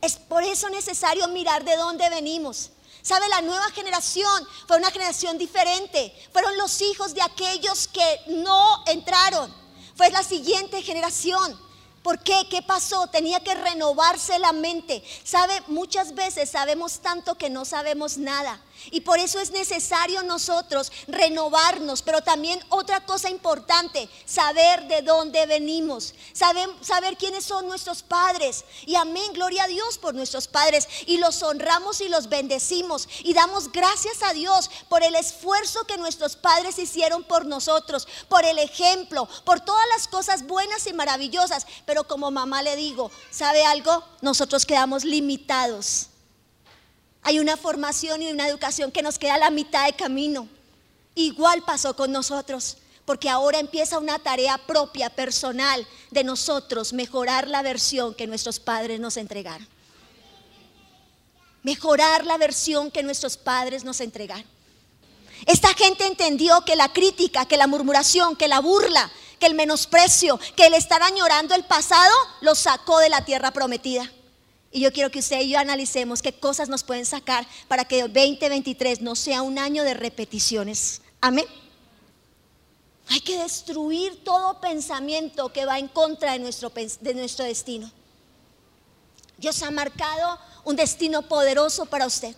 Es 0.00 0.16
por 0.16 0.42
eso 0.42 0.70
necesario 0.70 1.28
mirar 1.28 1.64
de 1.64 1.76
dónde 1.76 2.08
venimos. 2.08 2.70
¿Sabe? 3.02 3.28
La 3.28 3.40
nueva 3.40 3.68
generación 3.72 4.48
fue 4.66 4.76
una 4.76 4.90
generación 4.90 5.36
diferente. 5.36 6.14
Fueron 6.32 6.56
los 6.56 6.80
hijos 6.80 7.14
de 7.14 7.22
aquellos 7.22 7.88
que 7.88 8.20
no 8.28 8.84
entraron. 8.86 9.52
Fue 9.96 10.10
la 10.10 10.22
siguiente 10.22 10.82
generación. 10.82 11.60
¿Por 12.02 12.20
qué? 12.20 12.46
¿Qué 12.50 12.62
pasó? 12.62 13.06
Tenía 13.08 13.40
que 13.40 13.54
renovarse 13.54 14.38
la 14.38 14.52
mente. 14.52 15.02
¿Sabe? 15.24 15.52
Muchas 15.68 16.14
veces 16.14 16.50
sabemos 16.50 17.00
tanto 17.00 17.36
que 17.36 17.50
no 17.50 17.64
sabemos 17.64 18.18
nada. 18.18 18.60
Y 18.90 19.02
por 19.02 19.18
eso 19.18 19.38
es 19.40 19.50
necesario 19.50 20.22
nosotros 20.22 20.92
renovarnos, 21.06 22.02
pero 22.02 22.22
también 22.22 22.60
otra 22.68 23.04
cosa 23.04 23.30
importante, 23.30 24.08
saber 24.24 24.86
de 24.88 25.02
dónde 25.02 25.46
venimos, 25.46 26.14
saber, 26.32 27.16
quiénes 27.18 27.44
son 27.44 27.66
nuestros 27.66 28.02
padres. 28.02 28.64
Y 28.86 28.94
amén, 28.94 29.32
gloria 29.32 29.64
a 29.64 29.68
Dios 29.68 29.98
por 29.98 30.14
nuestros 30.14 30.48
padres. 30.48 30.88
Y 31.06 31.18
los 31.18 31.42
honramos 31.42 32.00
y 32.00 32.08
los 32.08 32.28
bendecimos. 32.28 33.08
Y 33.22 33.34
damos 33.34 33.70
gracias 33.70 34.22
a 34.22 34.32
Dios 34.32 34.70
por 34.88 35.02
el 35.02 35.14
esfuerzo 35.14 35.84
que 35.84 35.98
nuestros 35.98 36.36
padres 36.36 36.78
hicieron 36.78 37.24
por 37.24 37.46
nosotros, 37.46 38.08
por 38.28 38.44
el 38.44 38.58
ejemplo, 38.58 39.28
por 39.44 39.60
todas 39.60 39.86
las 39.94 40.08
cosas 40.08 40.46
buenas 40.46 40.86
y 40.86 40.92
maravillosas. 40.92 41.66
Pero 41.86 42.04
como 42.04 42.30
mamá 42.30 42.62
le 42.62 42.76
digo, 42.76 43.10
¿sabe 43.30 43.64
algo? 43.64 44.04
Nosotros 44.20 44.66
quedamos 44.66 45.04
limitados 45.04 46.08
hay 47.22 47.38
una 47.38 47.56
formación 47.56 48.20
y 48.22 48.30
una 48.30 48.48
educación 48.48 48.90
que 48.90 49.02
nos 49.02 49.18
queda 49.18 49.34
a 49.34 49.38
la 49.38 49.50
mitad 49.50 49.86
de 49.86 49.92
camino. 49.92 50.48
Igual 51.14 51.62
pasó 51.62 51.94
con 51.94 52.10
nosotros, 52.10 52.78
porque 53.04 53.28
ahora 53.28 53.60
empieza 53.60 53.98
una 53.98 54.18
tarea 54.18 54.58
propia, 54.58 55.08
personal, 55.08 55.86
de 56.10 56.24
nosotros 56.24 56.92
mejorar 56.92 57.48
la 57.48 57.62
versión 57.62 58.14
que 58.14 58.26
nuestros 58.26 58.58
padres 58.58 58.98
nos 58.98 59.16
entregaron. 59.16 59.66
Mejorar 61.62 62.26
la 62.26 62.38
versión 62.38 62.90
que 62.90 63.04
nuestros 63.04 63.36
padres 63.36 63.84
nos 63.84 64.00
entregaron. 64.00 64.44
Esta 65.46 65.74
gente 65.74 66.06
entendió 66.06 66.64
que 66.64 66.76
la 66.76 66.92
crítica, 66.92 67.46
que 67.46 67.56
la 67.56 67.68
murmuración, 67.68 68.34
que 68.34 68.48
la 68.48 68.60
burla, 68.60 69.10
que 69.38 69.46
el 69.46 69.54
menosprecio, 69.54 70.38
que 70.56 70.66
el 70.66 70.74
estar 70.74 71.02
añorando 71.02 71.54
el 71.54 71.64
pasado, 71.64 72.14
los 72.40 72.58
sacó 72.58 72.98
de 72.98 73.08
la 73.08 73.24
tierra 73.24 73.52
prometida. 73.52 74.10
Y 74.72 74.80
yo 74.80 74.90
quiero 74.90 75.10
que 75.10 75.18
usted 75.18 75.42
y 75.42 75.50
yo 75.50 75.58
analicemos 75.58 76.22
qué 76.22 76.32
cosas 76.32 76.70
nos 76.70 76.82
pueden 76.82 77.04
sacar 77.04 77.46
para 77.68 77.84
que 77.84 78.00
2023 78.00 79.02
no 79.02 79.14
sea 79.14 79.42
un 79.42 79.58
año 79.58 79.84
de 79.84 79.92
repeticiones. 79.92 81.02
Amén. 81.20 81.44
Hay 83.08 83.20
que 83.20 83.36
destruir 83.36 84.24
todo 84.24 84.60
pensamiento 84.60 85.52
que 85.52 85.66
va 85.66 85.78
en 85.78 85.88
contra 85.88 86.32
de 86.32 86.38
nuestro, 86.38 86.72
de 87.00 87.14
nuestro 87.14 87.44
destino. 87.44 87.92
Dios 89.36 89.62
ha 89.62 89.70
marcado 89.70 90.38
un 90.64 90.74
destino 90.74 91.28
poderoso 91.28 91.84
para 91.84 92.06
usted. 92.06 92.34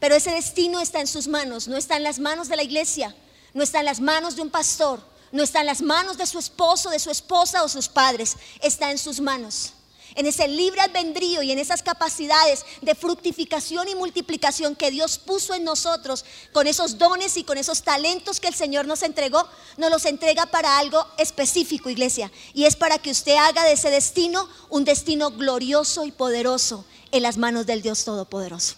Pero 0.00 0.16
ese 0.16 0.32
destino 0.32 0.80
está 0.80 1.00
en 1.00 1.06
sus 1.06 1.28
manos, 1.28 1.68
no 1.68 1.76
está 1.76 1.96
en 1.96 2.02
las 2.02 2.18
manos 2.18 2.48
de 2.48 2.56
la 2.56 2.64
iglesia, 2.64 3.14
no 3.52 3.62
está 3.62 3.78
en 3.78 3.86
las 3.86 4.00
manos 4.00 4.34
de 4.34 4.42
un 4.42 4.50
pastor, 4.50 5.00
no 5.30 5.42
está 5.42 5.60
en 5.60 5.66
las 5.66 5.82
manos 5.82 6.18
de 6.18 6.26
su 6.26 6.40
esposo, 6.40 6.90
de 6.90 6.98
su 6.98 7.10
esposa 7.12 7.62
o 7.62 7.68
sus 7.68 7.88
padres, 7.88 8.36
está 8.60 8.90
en 8.90 8.98
sus 8.98 9.20
manos 9.20 9.72
en 10.14 10.26
ese 10.26 10.46
libre 10.48 10.80
albedrío 10.80 11.42
y 11.42 11.50
en 11.50 11.58
esas 11.58 11.82
capacidades 11.82 12.64
de 12.80 12.94
fructificación 12.94 13.88
y 13.88 13.94
multiplicación 13.94 14.76
que 14.76 14.90
Dios 14.90 15.18
puso 15.18 15.54
en 15.54 15.64
nosotros, 15.64 16.24
con 16.52 16.66
esos 16.66 16.98
dones 16.98 17.36
y 17.36 17.44
con 17.44 17.58
esos 17.58 17.82
talentos 17.82 18.40
que 18.40 18.48
el 18.48 18.54
Señor 18.54 18.86
nos 18.86 19.02
entregó, 19.02 19.48
nos 19.76 19.90
los 19.90 20.04
entrega 20.04 20.46
para 20.46 20.78
algo 20.78 21.04
específico, 21.18 21.90
iglesia. 21.90 22.30
Y 22.52 22.64
es 22.64 22.76
para 22.76 22.98
que 22.98 23.10
usted 23.10 23.36
haga 23.36 23.64
de 23.64 23.72
ese 23.72 23.90
destino 23.90 24.48
un 24.70 24.84
destino 24.84 25.30
glorioso 25.30 26.04
y 26.04 26.12
poderoso 26.12 26.84
en 27.10 27.22
las 27.22 27.36
manos 27.36 27.66
del 27.66 27.82
Dios 27.82 28.04
Todopoderoso. 28.04 28.74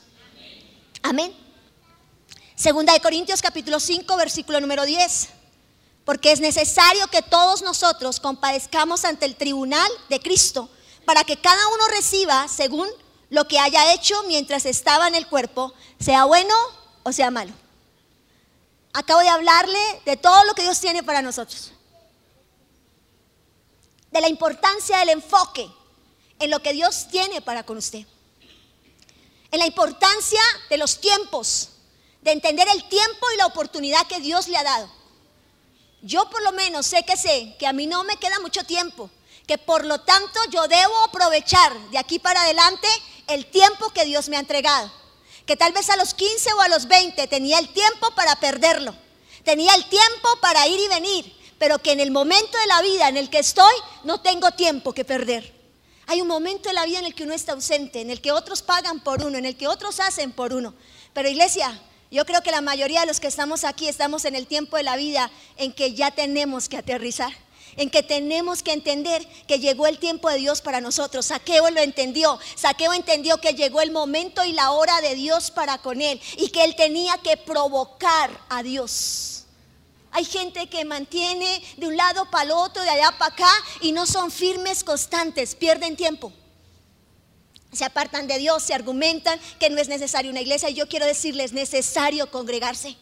Amén. 1.03 1.35
Segunda 2.55 2.95
de 2.95 3.01
Corintios 3.01 3.43
capítulo 3.43 3.81
5, 3.81 4.17
versículo 4.17 4.61
número 4.61 4.85
10 4.85 5.29
porque 6.07 6.31
es 6.31 6.39
necesario 6.39 7.09
que 7.09 7.21
todos 7.21 7.63
nosotros 7.63 8.21
compadezcamos 8.21 9.05
ante 9.05 9.27
el 9.27 9.35
tribunal 9.35 9.91
de 10.09 10.21
Cristo 10.21 10.71
para 11.07 11.25
que 11.25 11.41
cada 11.41 11.67
uno 11.69 11.87
reciba 11.89 12.47
según 12.49 12.89
lo 13.31 13.49
que 13.49 13.59
haya 13.59 13.95
hecho 13.95 14.23
mientras 14.25 14.67
estaba 14.67 15.09
en 15.09 15.15
el 15.15 15.27
cuerpo, 15.29 15.73
sea 15.99 16.25
bueno 16.25 16.55
o 17.05 17.13
sea 17.13 17.31
malo. 17.31 17.53
Acabo 18.93 19.21
de 19.21 19.29
hablarle 19.29 19.79
de 20.05 20.17
todo 20.17 20.45
lo 20.45 20.55
que 20.55 20.63
Dios 20.63 20.81
tiene 20.81 21.03
para 21.03 21.23
nosotros. 21.23 21.73
De 24.11 24.21
la 24.21 24.29
importancia 24.29 24.99
del 24.99 25.11
enfoque 25.11 25.71
en 26.39 26.51
lo 26.51 26.61
que 26.61 26.73
Dios 26.73 27.07
tiene 27.09 27.41
para 27.41 27.65
con 27.65 27.77
usted. 27.77 28.05
En 29.53 29.61
la 29.61 29.67
importancia 29.67 30.41
de 30.69 30.77
los 30.77 31.01
tiempos, 31.01 31.71
de 32.21 32.33
entender 32.33 32.67
el 32.69 32.89
tiempo 32.89 33.27
y 33.33 33.37
la 33.37 33.47
oportunidad 33.47 34.07
que 34.09 34.19
Dios 34.19 34.49
le 34.49 34.57
ha 34.57 34.65
dado. 34.65 34.91
Yo 36.03 36.29
por 36.31 36.43
lo 36.43 36.53
menos 36.53 36.87
sé 36.87 37.05
que 37.05 37.17
sé 37.17 37.55
que 37.59 37.67
a 37.67 37.73
mí 37.73 37.87
no 37.87 38.03
me 38.03 38.17
queda 38.17 38.41
mucho 38.41 38.65
tiempo 38.65 39.11
que 39.47 39.59
por 39.59 39.85
lo 39.85 40.01
tanto 40.01 40.41
yo 40.51 40.67
debo 40.67 40.97
aprovechar 41.05 41.73
de 41.91 41.99
aquí 41.99 42.19
para 42.19 42.43
adelante 42.43 42.89
el 43.29 43.47
tiempo 43.47 43.91
que 43.91 44.05
Dios 44.05 44.29
me 44.29 44.37
ha 44.37 44.41
entregado. 44.41 44.91
Que 45.47 45.57
tal 45.57 45.73
vez 45.73 45.89
a 45.91 45.97
los 45.97 46.15
15 46.15 46.53
o 46.55 46.61
a 46.61 46.69
los 46.69 46.89
20 46.89 47.27
tenía 47.29 47.59
el 47.59 47.69
tiempo 47.69 48.11
para 48.17 48.35
perderlo, 48.37 48.95
tenía 49.45 49.75
el 49.75 49.89
tiempo 49.89 50.29
para 50.41 50.67
ir 50.67 50.81
y 50.81 50.89
venir, 50.89 51.37
pero 51.59 51.79
que 51.79 51.93
en 51.93 52.01
el 52.01 52.11
momento 52.11 52.59
de 52.59 52.67
la 52.67 52.83
vida 52.83 53.09
en 53.09 53.17
el 53.17 53.31
que 53.31 53.39
estoy 53.39 53.75
no 54.03 54.21
tengo 54.21 54.51
tiempo 54.53 54.93
que 54.93 55.05
perder. 55.05 55.55
Hay 56.09 56.21
un 56.21 56.29
momento 56.29 56.69
de 56.69 56.75
la 56.75 56.85
vida 56.85 56.99
en 56.99 57.05
el 57.05 57.15
que 57.15 57.25
uno 57.25 57.35
está 57.35 57.53
ausente, 57.53 58.01
en 58.01 58.11
el 58.11 58.21
que 58.21 58.33
otros 58.33 58.63
pagan 58.63 59.01
por 59.01 59.25
uno, 59.25 59.39
en 59.39 59.45
el 59.45 59.57
que 59.57 59.69
otros 59.69 60.01
hacen 60.01 60.33
por 60.33 60.53
uno. 60.53 60.75
Pero 61.13 61.29
iglesia, 61.29 61.81
yo 62.11 62.25
creo 62.25 62.43
que 62.43 62.53
la 62.53 62.61
mayoría 62.61 63.01
de 63.01 63.07
los 63.07 63.19
que 63.19 63.27
estamos 63.27 63.65
aquí 63.65 63.89
estamos 63.89 64.25
en 64.25 64.37
el 64.37 64.47
tiempo 64.47 64.77
de 64.77 64.85
la 64.85 64.97
vida 64.97 65.31
en 65.57 65.73
que 65.73 65.95
ya 65.95 66.13
tenemos 66.13 66.69
que 66.69 66.77
aterrizar 66.77 67.33
en 67.77 67.91
que 67.91 68.03
tenemos 68.03 68.63
que 68.63 68.73
entender 68.73 69.27
que 69.47 69.59
llegó 69.59 69.87
el 69.87 69.99
tiempo 69.99 70.31
de 70.31 70.39
Dios 70.39 70.61
para 70.61 70.81
nosotros. 70.81 71.27
Saqueo 71.27 71.71
lo 71.71 71.81
entendió. 71.81 72.39
Saqueo 72.55 72.93
entendió 72.93 73.39
que 73.39 73.55
llegó 73.55 73.81
el 73.81 73.91
momento 73.91 74.45
y 74.45 74.53
la 74.53 74.71
hora 74.73 75.01
de 75.01 75.15
Dios 75.15 75.51
para 75.51 75.79
con 75.79 76.01
él 76.01 76.21
y 76.39 76.49
que 76.49 76.65
él 76.65 76.75
tenía 76.77 77.19
que 77.19 77.37
provocar 77.37 78.31
a 78.49 78.63
Dios. 78.63 79.45
Hay 80.13 80.25
gente 80.25 80.69
que 80.69 80.85
mantiene 80.87 81.63
de 81.77 81.87
un 81.87 81.97
lado 81.97 82.31
para 82.31 82.45
el 82.45 82.53
otro, 82.53 82.83
de 82.83 82.89
allá 82.89 83.15
para 83.19 83.35
acá 83.35 83.53
y 83.83 83.93
no 83.93 84.07
son 84.07 84.31
firmes, 84.31 84.83
constantes, 84.83 85.55
pierden 85.55 85.95
tiempo. 85.95 86.33
Se 87.71 87.85
apartan 87.85 88.27
de 88.27 88.39
Dios, 88.39 88.63
se 88.63 88.73
argumentan 88.73 89.39
que 89.61 89.69
no 89.69 89.79
es 89.79 89.89
necesario 89.89 90.31
una 90.31 90.41
iglesia 90.41 90.71
y 90.71 90.75
yo 90.75 90.89
quiero 90.89 91.05
decirles, 91.05 91.47
es 91.47 91.53
necesario 91.53 92.31
congregarse. 92.31 92.97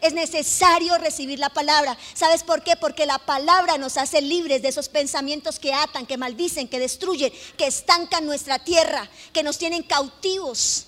Es 0.00 0.14
necesario 0.14 0.96
recibir 0.98 1.38
la 1.38 1.50
palabra. 1.50 1.96
¿Sabes 2.14 2.42
por 2.42 2.62
qué? 2.62 2.76
Porque 2.76 3.06
la 3.06 3.18
palabra 3.18 3.76
nos 3.78 3.96
hace 3.96 4.22
libres 4.22 4.62
de 4.62 4.68
esos 4.68 4.88
pensamientos 4.88 5.58
que 5.58 5.74
atan, 5.74 6.06
que 6.06 6.16
maldicen, 6.16 6.68
que 6.68 6.78
destruyen, 6.78 7.32
que 7.56 7.66
estancan 7.66 8.24
nuestra 8.24 8.58
tierra, 8.58 9.08
que 9.32 9.42
nos 9.42 9.58
tienen 9.58 9.82
cautivos. 9.82 10.86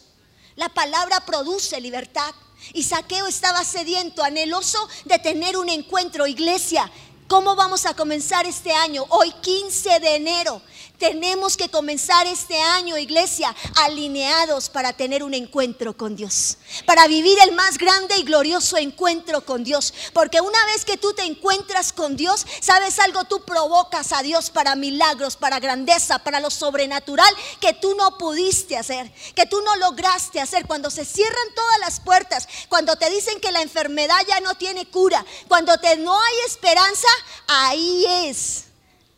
La 0.57 0.69
palabra 0.69 1.21
produce 1.27 1.81
libertad. 1.81 2.35
Y 2.73 2.85
Saqueo 2.85 3.27
estaba 3.27 3.65
sediento, 3.65 4.23
anheloso 4.23 4.79
de 5.05 5.19
tener 5.19 5.57
un 5.57 5.69
encuentro, 5.69 6.27
iglesia. 6.27 6.91
¿Cómo 7.27 7.57
vamos 7.57 7.87
a 7.87 7.95
comenzar 7.95 8.47
este 8.47 8.73
año? 8.73 9.05
Hoy 9.09 9.33
15 9.41 10.01
de 10.01 10.17
enero. 10.17 10.63
Tenemos 11.03 11.57
que 11.57 11.69
comenzar 11.69 12.29
este 12.29 12.57
año, 12.61 12.97
iglesia, 12.97 13.53
alineados 13.75 14.69
para 14.69 14.93
tener 14.93 15.25
un 15.25 15.35
encuentro 15.35 15.97
con 15.97 16.15
Dios, 16.15 16.59
para 16.87 17.09
vivir 17.09 17.37
el 17.43 17.51
más 17.57 17.77
grande 17.77 18.17
y 18.19 18.23
glorioso 18.23 18.77
encuentro 18.77 19.45
con 19.45 19.65
Dios. 19.65 19.93
Porque 20.13 20.41
una 20.41 20.65
vez 20.67 20.85
que 20.85 20.99
tú 20.99 21.13
te 21.13 21.25
encuentras 21.25 21.93
con 21.93 22.17
Dios, 22.17 22.47
sabes 22.61 23.01
algo, 23.01 23.25
tú 23.25 23.45
provocas 23.45 24.13
a 24.13 24.23
Dios 24.23 24.51
para 24.51 24.77
milagros, 24.77 25.35
para 25.35 25.59
grandeza, 25.59 26.21
para 26.21 26.39
lo 26.39 26.51
sobrenatural 26.51 27.35
que 27.61 27.73
tú 27.73 27.97
no 27.97 28.17
pudiste 28.17 28.79
hacer, 28.79 29.13
que 29.35 29.47
tú 29.47 29.61
no 29.63 29.75
lograste 29.79 30.41
hacer. 30.41 30.69
Cuando 30.69 30.89
se 30.89 31.05
cierran 31.05 31.55
todas 31.57 31.81
las 31.81 31.99
puertas, 31.99 32.47
cuando 32.69 32.95
te 32.95 33.11
dicen 33.11 33.41
que 33.41 33.51
la 33.51 33.63
enfermedad 33.63 34.25
ya 34.29 34.39
no 34.39 34.55
tiene 34.55 34.87
cura, 34.87 35.27
cuando 35.49 35.77
te, 35.79 35.97
no 35.97 36.15
hay 36.15 36.35
esperanza, 36.47 37.09
ahí 37.49 38.07
es 38.29 38.67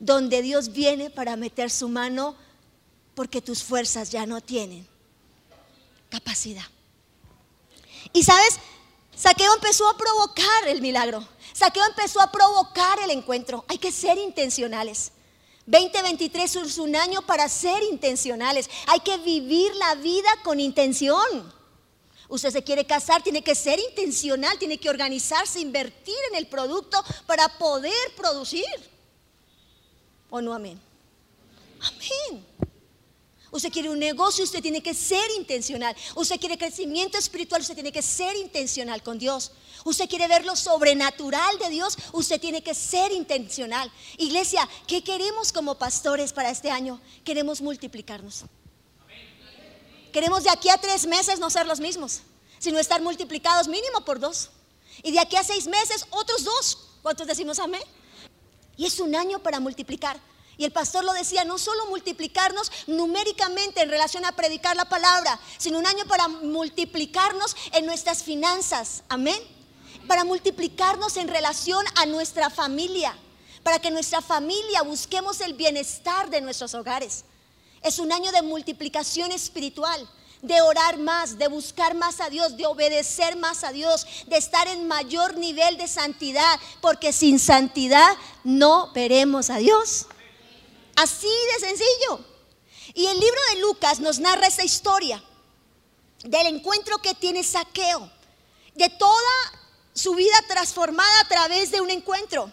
donde 0.05 0.43
Dios 0.43 0.73
viene 0.73 1.09
para 1.09 1.35
meter 1.35 1.71
su 1.71 1.89
mano 1.89 2.37
porque 3.15 3.41
tus 3.41 3.63
fuerzas 3.63 4.11
ya 4.11 4.27
no 4.27 4.43
tienen 4.43 4.87
capacidad. 6.11 6.67
Y 8.13 8.23
sabes, 8.23 8.59
Saqueo 9.17 9.55
empezó 9.55 9.89
a 9.89 9.97
provocar 9.97 10.69
el 10.69 10.83
milagro. 10.83 11.27
Saqueo 11.55 11.85
empezó 11.87 12.21
a 12.21 12.31
provocar 12.31 12.99
el 13.03 13.11
encuentro. 13.13 13.65
Hay 13.67 13.79
que 13.79 13.91
ser 13.91 14.19
intencionales. 14.19 15.13
2023 15.65 16.57
es 16.57 16.77
un 16.77 16.95
año 16.97 17.23
para 17.23 17.49
ser 17.49 17.83
intencionales. 17.85 18.69
Hay 18.89 19.01
que 19.01 19.17
vivir 19.17 19.75
la 19.77 19.95
vida 19.95 20.29
con 20.43 20.61
intención. 20.61 21.51
Usted 22.29 22.51
se 22.51 22.63
quiere 22.63 22.85
casar, 22.85 23.23
tiene 23.23 23.43
que 23.43 23.55
ser 23.55 23.79
intencional, 23.79 24.59
tiene 24.59 24.77
que 24.79 24.91
organizarse, 24.91 25.61
invertir 25.61 26.19
en 26.31 26.37
el 26.37 26.47
producto 26.47 27.03
para 27.27 27.49
poder 27.57 28.15
producir. 28.17 28.94
¿O 30.35 30.41
no 30.43 30.53
amén? 30.53 30.81
Amén. 31.81 32.45
Usted 33.53 33.71
quiere 33.71 33.89
un 33.89 34.01
negocio, 34.01 34.43
usted 34.43 34.61
tiene 34.61 34.83
que 34.83 34.93
ser 34.93 35.31
intencional. 35.39 35.95
Usted 36.17 36.41
quiere 36.41 36.59
crecimiento 36.59 37.17
espiritual, 37.17 37.61
usted 37.61 37.75
tiene 37.75 37.93
que 37.93 38.03
ser 38.03 38.35
intencional 38.35 39.01
con 39.01 39.17
Dios. 39.17 39.53
Usted 39.85 40.09
quiere 40.09 40.27
ver 40.27 40.45
lo 40.45 40.57
sobrenatural 40.57 41.57
de 41.61 41.69
Dios, 41.69 41.97
usted 42.11 42.41
tiene 42.41 42.65
que 42.65 42.75
ser 42.75 43.13
intencional. 43.13 43.93
Iglesia, 44.19 44.69
¿qué 44.89 45.05
queremos 45.05 45.53
como 45.53 45.77
pastores 45.77 46.33
para 46.33 46.51
este 46.51 46.69
año? 46.69 47.01
Queremos 47.23 47.63
multiplicarnos. 47.63 48.43
Queremos 50.13 50.43
de 50.43 50.51
aquí 50.51 50.69
a 50.69 50.79
tres 50.79 51.07
meses 51.07 51.39
no 51.39 51.49
ser 51.49 51.65
los 51.69 51.79
mismos, 51.79 52.23
sino 52.59 52.81
estar 52.81 53.01
multiplicados 53.01 53.69
mínimo 53.69 54.05
por 54.05 54.19
dos. 54.19 54.51
Y 55.05 55.13
de 55.13 55.21
aquí 55.21 55.37
a 55.37 55.45
seis 55.45 55.69
meses, 55.69 56.05
otros 56.11 56.43
dos. 56.43 56.89
¿Cuántos 57.03 57.29
decimos 57.29 57.61
amén? 57.61 57.85
Y 58.77 58.87
es 58.87 59.01
un 59.01 59.15
año 59.15 59.39
para 59.39 59.61
multiplicar. 59.61 60.19
Y 60.57 60.65
el 60.65 60.73
pastor 60.73 61.05
lo 61.05 61.13
decía, 61.13 61.45
no 61.45 61.59
solo 61.59 61.87
multiplicarnos 61.87 62.71
numéricamente 62.87 63.83
en 63.83 63.91
relación 63.91 64.25
a 64.25 64.33
predicar 64.33 64.77
la 64.77 64.89
palabra, 64.89 65.39
sino 65.59 65.79
un 65.79 65.87
año 65.87 66.05
para 66.07 66.29
multiplicarnos 66.29 67.57
en 67.73 67.87
nuestras 67.87 68.23
finanzas. 68.23 69.03
Amén. 69.09 69.41
Para 70.07 70.25
multiplicarnos 70.25 71.17
en 71.17 71.29
relación 71.29 71.85
a 71.97 72.07
nuestra 72.07 72.51
familia, 72.51 73.17
para 73.63 73.79
que 73.79 73.91
nuestra 73.91 74.21
familia 74.21 74.83
busquemos 74.83 75.41
el 75.41 75.55
bienestar 75.55 76.31
de 76.31 76.41
nuestros 76.41 76.75
hogares. 76.75 77.25
Es 77.83 77.99
un 77.99 78.13
año 78.13 78.31
de 78.31 78.43
multiplicación 78.43 79.33
espiritual 79.33 80.09
de 80.47 80.61
orar 80.61 80.99
más, 80.99 81.39
de 81.39 81.49
buscar 81.49 81.95
más 81.95 82.21
a 82.21 82.29
Dios, 82.29 82.57
de 82.57 82.67
obedecer 82.67 83.37
más 83.37 83.65
a 83.65 83.73
Dios, 83.73 84.07
de 84.27 84.37
estar 84.37 84.69
en 84.69 84.87
mayor 84.87 85.37
nivel 85.37 85.77
de 85.77 85.89
santidad, 85.89 86.61
porque 86.81 87.13
sin 87.13 87.39
santidad 87.39 88.17
no 88.45 88.93
veremos 88.93 89.51
a 89.51 89.57
Dios. 89.57 90.07
Así 90.97 91.29
de 91.53 91.67
sencillo. 91.67 92.25
Y 92.95 93.07
el 93.07 93.19
libro 93.19 93.41
de 93.51 93.61
Lucas 93.61 94.01
nos 94.01 94.19
narra 94.19 94.47
esa 94.47 94.65
historia 94.65 95.23
del 96.25 96.47
encuentro 96.47 96.99
que 96.99 97.15
tiene 97.15 97.43
Saqueo, 97.43 98.11
de 98.75 98.89
toda 98.91 99.33
su 99.93 100.15
vida 100.15 100.37
transformada 100.49 101.21
a 101.21 101.29
través 101.29 101.71
de 101.71 101.81
un 101.81 101.91
encuentro 101.91 102.53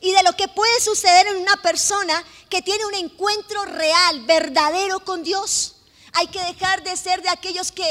y 0.00 0.12
de 0.12 0.22
lo 0.22 0.32
que 0.34 0.48
puede 0.48 0.80
suceder 0.80 1.26
en 1.28 1.36
una 1.36 1.56
persona 1.62 2.22
que 2.48 2.62
tiene 2.62 2.84
un 2.86 2.94
encuentro 2.94 3.64
real, 3.64 4.24
verdadero 4.26 5.00
con 5.00 5.22
Dios. 5.22 5.75
Hay 6.18 6.28
que 6.28 6.40
dejar 6.40 6.82
de 6.82 6.96
ser 6.96 7.20
de 7.20 7.28
aquellos 7.28 7.70
que 7.70 7.86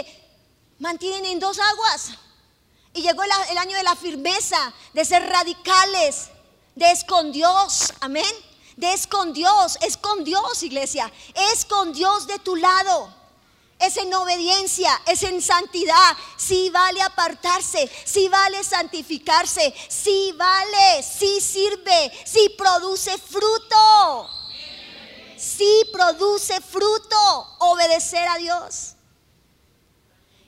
mantienen 0.79 1.25
en 1.25 1.39
dos 1.39 1.59
aguas. 1.59 2.09
Y 2.95 3.03
llegó 3.03 3.21
el, 3.23 3.57
año 3.57 3.77
de 3.77 3.83
la 3.83 3.95
firmeza, 3.95 4.73
de 4.93 5.05
ser 5.05 5.27
radicales, 5.29 6.29
de 6.73 6.91
es 6.91 7.03
con 7.03 7.31
Dios, 7.31 7.93
amén. 7.99 8.33
De 8.77 8.91
es 8.93 9.05
con 9.05 9.31
Dios, 9.31 9.77
es 9.81 9.95
con 9.95 10.23
Dios, 10.23 10.63
iglesia. 10.63 11.11
Es 11.51 11.65
con 11.65 11.93
Dios 11.93 12.25
de 12.25 12.39
tu 12.39 12.55
lado. 12.55 13.13
Es 13.77 13.95
en 13.97 14.11
obediencia, 14.13 14.89
es 15.05 15.21
en 15.21 15.39
santidad. 15.39 16.17
Sí 16.35 16.71
vale 16.71 17.03
apartarse, 17.03 17.91
sí 18.05 18.27
vale 18.27 18.63
santificarse, 18.63 19.71
sí 19.87 20.33
vale, 20.35 21.03
sí 21.03 21.39
sirve, 21.41 22.11
sí 22.25 22.49
produce 22.57 23.17
fruto. 23.19 24.29
Sí 25.37 25.83
produce 25.91 26.59
fruto 26.61 27.17
obedecer 27.59 28.27
a 28.27 28.37
Dios. 28.37 28.93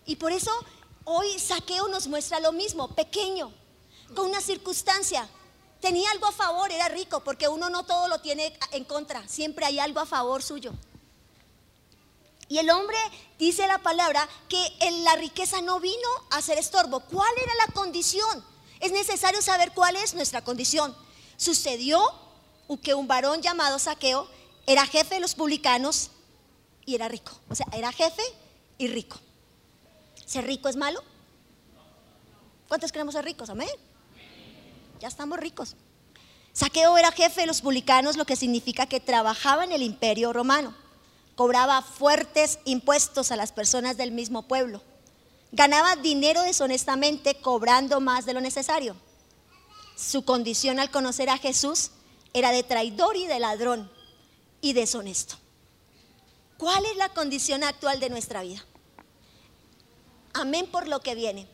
Y 0.05 0.15
por 0.15 0.31
eso 0.31 0.51
hoy 1.03 1.37
Saqueo 1.39 1.87
nos 1.89 2.07
muestra 2.07 2.39
lo 2.39 2.51
mismo, 2.51 2.89
pequeño, 2.95 3.53
con 4.15 4.27
una 4.29 4.41
circunstancia. 4.41 5.27
Tenía 5.81 6.09
algo 6.11 6.27
a 6.27 6.31
favor, 6.31 6.71
era 6.71 6.87
rico, 6.87 7.21
porque 7.23 7.47
uno 7.47 7.69
no 7.69 7.83
todo 7.83 8.07
lo 8.07 8.19
tiene 8.19 8.57
en 8.71 8.85
contra, 8.85 9.27
siempre 9.27 9.65
hay 9.65 9.79
algo 9.79 9.99
a 9.99 10.05
favor 10.05 10.41
suyo. 10.41 10.73
Y 12.49 12.59
el 12.59 12.69
hombre 12.69 12.97
dice 13.37 13.67
la 13.67 13.79
palabra 13.79 14.27
que 14.47 14.73
en 14.79 15.03
la 15.03 15.15
riqueza 15.15 15.61
no 15.61 15.79
vino 15.79 16.07
a 16.29 16.41
ser 16.41 16.57
estorbo. 16.57 17.01
¿Cuál 17.01 17.33
era 17.37 17.53
la 17.65 17.73
condición? 17.73 18.43
Es 18.79 18.91
necesario 18.91 19.41
saber 19.41 19.73
cuál 19.73 19.97
es 19.97 20.13
nuestra 20.13 20.43
condición. 20.43 20.95
Sucedió 21.35 22.01
que 22.81 22.93
un 22.93 23.07
varón 23.07 23.41
llamado 23.41 23.79
Saqueo 23.79 24.29
era 24.67 24.85
jefe 24.85 25.15
de 25.15 25.21
los 25.21 25.33
publicanos 25.33 26.11
y 26.85 26.93
era 26.93 27.07
rico. 27.07 27.31
O 27.49 27.55
sea, 27.55 27.65
era 27.73 27.91
jefe 27.91 28.21
y 28.77 28.87
rico. 28.87 29.17
¿Ser 30.25 30.45
rico 30.45 30.69
es 30.69 30.75
malo? 30.75 31.01
¿Cuántos 32.67 32.91
queremos 32.91 33.15
ser 33.15 33.25
ricos? 33.25 33.49
Amén. 33.49 33.69
Ya 34.99 35.07
estamos 35.07 35.39
ricos. 35.39 35.75
Saqueo 36.53 36.97
era 36.97 37.11
jefe 37.11 37.41
de 37.41 37.47
los 37.47 37.61
publicanos, 37.61 38.17
lo 38.17 38.25
que 38.25 38.35
significa 38.35 38.85
que 38.85 38.99
trabajaba 38.99 39.63
en 39.63 39.71
el 39.71 39.81
imperio 39.81 40.33
romano 40.33 40.75
cobraba 41.37 41.83
fuertes 41.83 42.57
impuestos 42.65 43.31
a 43.31 43.35
las 43.35 43.51
personas 43.51 43.95
del 43.95 44.11
mismo 44.11 44.47
pueblo, 44.47 44.81
ganaba 45.51 45.95
dinero 45.95 46.41
deshonestamente 46.41 47.35
cobrando 47.35 48.01
más 48.01 48.25
de 48.25 48.33
lo 48.33 48.41
necesario. 48.41 48.95
Su 49.95 50.25
condición 50.25 50.79
al 50.79 50.89
conocer 50.89 51.29
a 51.29 51.37
Jesús 51.37 51.91
era 52.33 52.51
de 52.51 52.63
traidor 52.63 53.15
y 53.15 53.27
de 53.27 53.39
ladrón 53.39 53.96
y 54.61 54.73
deshonesto. 54.73 55.35
¿Cuál 56.57 56.85
es 56.85 56.97
la 56.97 57.09
condición 57.09 57.63
actual 57.63 57.99
de 57.99 58.09
nuestra 58.09 58.41
vida? 58.41 58.65
Amén 60.33 60.67
por 60.71 60.87
lo 60.87 61.01
que 61.01 61.15
viene, 61.15 61.47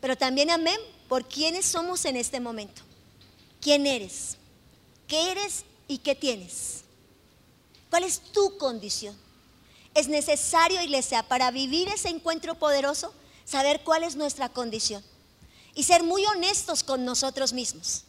pero 0.00 0.16
también 0.16 0.50
amén 0.50 0.78
por 1.08 1.26
quiénes 1.26 1.66
somos 1.66 2.04
en 2.04 2.16
este 2.16 2.40
momento. 2.40 2.82
¿Quién 3.60 3.86
eres? 3.86 4.36
¿Qué 5.08 5.30
eres 5.30 5.64
y 5.88 5.98
qué 5.98 6.14
tienes? 6.14 6.82
¿Cuál 7.90 8.04
es 8.04 8.20
tu 8.20 8.58
condición? 8.58 9.16
Es 9.94 10.08
necesario, 10.08 10.82
iglesia, 10.82 11.22
para 11.22 11.50
vivir 11.50 11.88
ese 11.88 12.08
encuentro 12.08 12.54
poderoso, 12.56 13.14
saber 13.44 13.82
cuál 13.84 14.02
es 14.02 14.16
nuestra 14.16 14.48
condición 14.48 15.02
y 15.74 15.84
ser 15.84 16.02
muy 16.02 16.24
honestos 16.26 16.82
con 16.82 17.04
nosotros 17.04 17.52
mismos. 17.52 18.05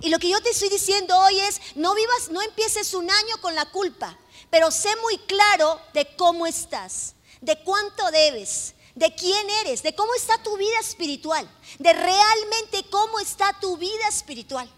Y 0.00 0.08
lo 0.08 0.18
que 0.18 0.28
yo 0.28 0.40
te 0.40 0.50
estoy 0.50 0.68
diciendo 0.68 1.18
hoy 1.18 1.38
es, 1.40 1.60
no 1.74 1.94
vivas, 1.94 2.30
no 2.30 2.42
empieces 2.42 2.94
un 2.94 3.10
año 3.10 3.40
con 3.40 3.54
la 3.54 3.66
culpa, 3.66 4.18
pero 4.50 4.70
sé 4.70 4.94
muy 4.96 5.18
claro 5.18 5.80
de 5.92 6.06
cómo 6.16 6.46
estás, 6.46 7.14
de 7.40 7.58
cuánto 7.62 8.10
debes, 8.10 8.74
de 8.94 9.14
quién 9.14 9.48
eres, 9.64 9.82
de 9.82 9.94
cómo 9.94 10.14
está 10.14 10.42
tu 10.42 10.56
vida 10.56 10.78
espiritual, 10.80 11.48
de 11.78 11.92
realmente 11.92 12.84
cómo 12.90 13.18
está 13.20 13.58
tu 13.60 13.76
vida 13.76 14.08
espiritual. 14.08 14.70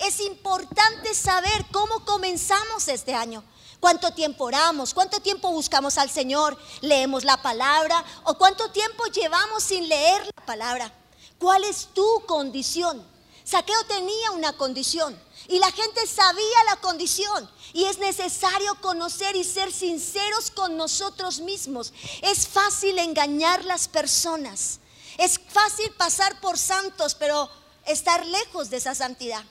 Es 0.00 0.20
importante 0.20 1.14
saber 1.14 1.66
cómo 1.70 2.04
comenzamos 2.04 2.88
este 2.88 3.14
año 3.14 3.44
cuánto 3.80 4.10
tiempo 4.12 4.44
oramos, 4.44 4.94
cuánto 4.94 5.20
tiempo 5.20 5.50
buscamos 5.50 5.98
al 5.98 6.10
Señor, 6.10 6.58
leemos 6.80 7.24
la 7.24 7.40
palabra 7.40 8.04
o 8.24 8.36
cuánto 8.36 8.70
tiempo 8.70 9.04
llevamos 9.06 9.62
sin 9.62 9.88
leer 9.88 10.26
la 10.36 10.44
palabra. 10.44 10.92
¿Cuál 11.38 11.64
es 11.64 11.88
tu 11.92 12.22
condición? 12.26 13.06
Saqueo 13.46 13.84
tenía 13.84 14.32
una 14.32 14.54
condición 14.54 15.16
y 15.46 15.60
la 15.60 15.70
gente 15.70 16.04
sabía 16.08 16.64
la 16.68 16.80
condición 16.80 17.48
y 17.72 17.84
es 17.84 17.98
necesario 17.98 18.74
conocer 18.80 19.36
y 19.36 19.44
ser 19.44 19.70
sinceros 19.70 20.50
con 20.50 20.76
nosotros 20.76 21.38
mismos. 21.38 21.92
Es 22.22 22.48
fácil 22.48 22.98
engañar 22.98 23.64
las 23.64 23.86
personas. 23.86 24.80
Es 25.16 25.38
fácil 25.38 25.92
pasar 25.92 26.40
por 26.40 26.58
santos, 26.58 27.14
pero 27.14 27.48
estar 27.86 28.26
lejos 28.26 28.68
de 28.68 28.78
esa 28.78 28.96
santidad. 28.96 29.44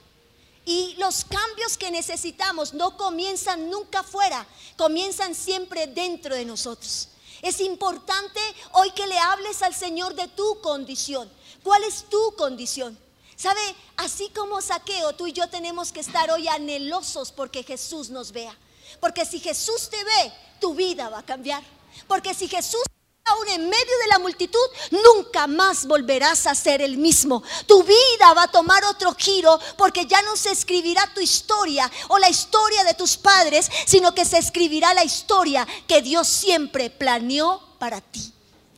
Y 0.66 0.96
los 0.98 1.24
cambios 1.24 1.78
que 1.78 1.90
necesitamos 1.90 2.74
no 2.74 2.98
comienzan 2.98 3.70
nunca 3.70 4.04
fuera, 4.04 4.46
comienzan 4.76 5.34
siempre 5.34 5.88
dentro 5.88 6.36
de 6.36 6.44
nosotros. 6.44 7.08
Es 7.42 7.62
importante 7.62 8.42
hoy 8.74 8.92
que 8.92 9.08
le 9.08 9.18
hables 9.18 9.62
al 9.62 9.74
Señor 9.74 10.16
de 10.16 10.28
tu 10.28 10.60
condición. 10.60 11.32
¿Cuál 11.64 11.86
es 11.86 12.10
tu 12.10 12.36
condición? 12.36 13.05
¿Sabe? 13.36 13.62
Así 13.98 14.30
como 14.30 14.62
saqueo, 14.62 15.14
tú 15.14 15.28
y 15.28 15.34
yo 15.34 15.48
tenemos 15.50 15.92
que 15.92 16.00
estar 16.00 16.32
hoy 16.32 16.48
anhelosos 16.48 17.32
porque 17.32 17.64
Jesús 17.64 18.10
nos 18.10 18.32
vea. 18.32 18.58
Porque 19.00 19.26
si 19.26 19.40
Jesús 19.40 19.90
te 19.90 20.04
ve, 20.04 20.34
tu 20.60 20.74
vida 20.74 21.10
va 21.10 21.20
a 21.20 21.26
cambiar. 21.26 21.64
Porque 22.08 22.34
si 22.34 22.48
Jesús 22.48 22.84
aún 23.26 23.48
en 23.50 23.70
medio 23.70 23.98
de 24.04 24.08
la 24.10 24.20
multitud, 24.20 24.60
nunca 24.92 25.48
más 25.48 25.88
volverás 25.88 26.46
a 26.46 26.54
ser 26.54 26.82
el 26.82 26.98
mismo. 26.98 27.42
Tu 27.66 27.82
vida 27.84 28.34
va 28.36 28.44
a 28.44 28.52
tomar 28.52 28.84
otro 28.86 29.16
giro 29.16 29.60
porque 29.78 30.06
ya 30.06 30.22
no 30.22 30.38
se 30.38 30.52
escribirá 30.52 31.12
tu 31.14 31.22
historia 31.22 31.92
o 32.10 32.20
la 32.20 32.30
historia 32.30 32.84
de 32.84 32.94
tus 32.94 33.18
padres, 33.18 33.70
sino 33.88 34.14
que 34.14 34.26
se 34.26 34.38
escribirá 34.38 34.94
la 34.94 35.04
historia 35.04 35.68
que 35.88 36.04
Dios 36.04 36.28
siempre 36.28 36.92
planeó 36.92 37.62
para 37.80 38.00
ti. 38.00 38.32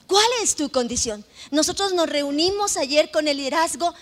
¿Cuál 0.07 0.27
es 0.41 0.55
tu 0.55 0.69
condición? 0.69 1.25
Nosotros 1.51 1.91
nos 1.91 2.07
reunimos 2.07 2.77
ayer 2.77 3.11
con 3.11 3.27
el 3.27 3.35
liderazgo 3.35 3.93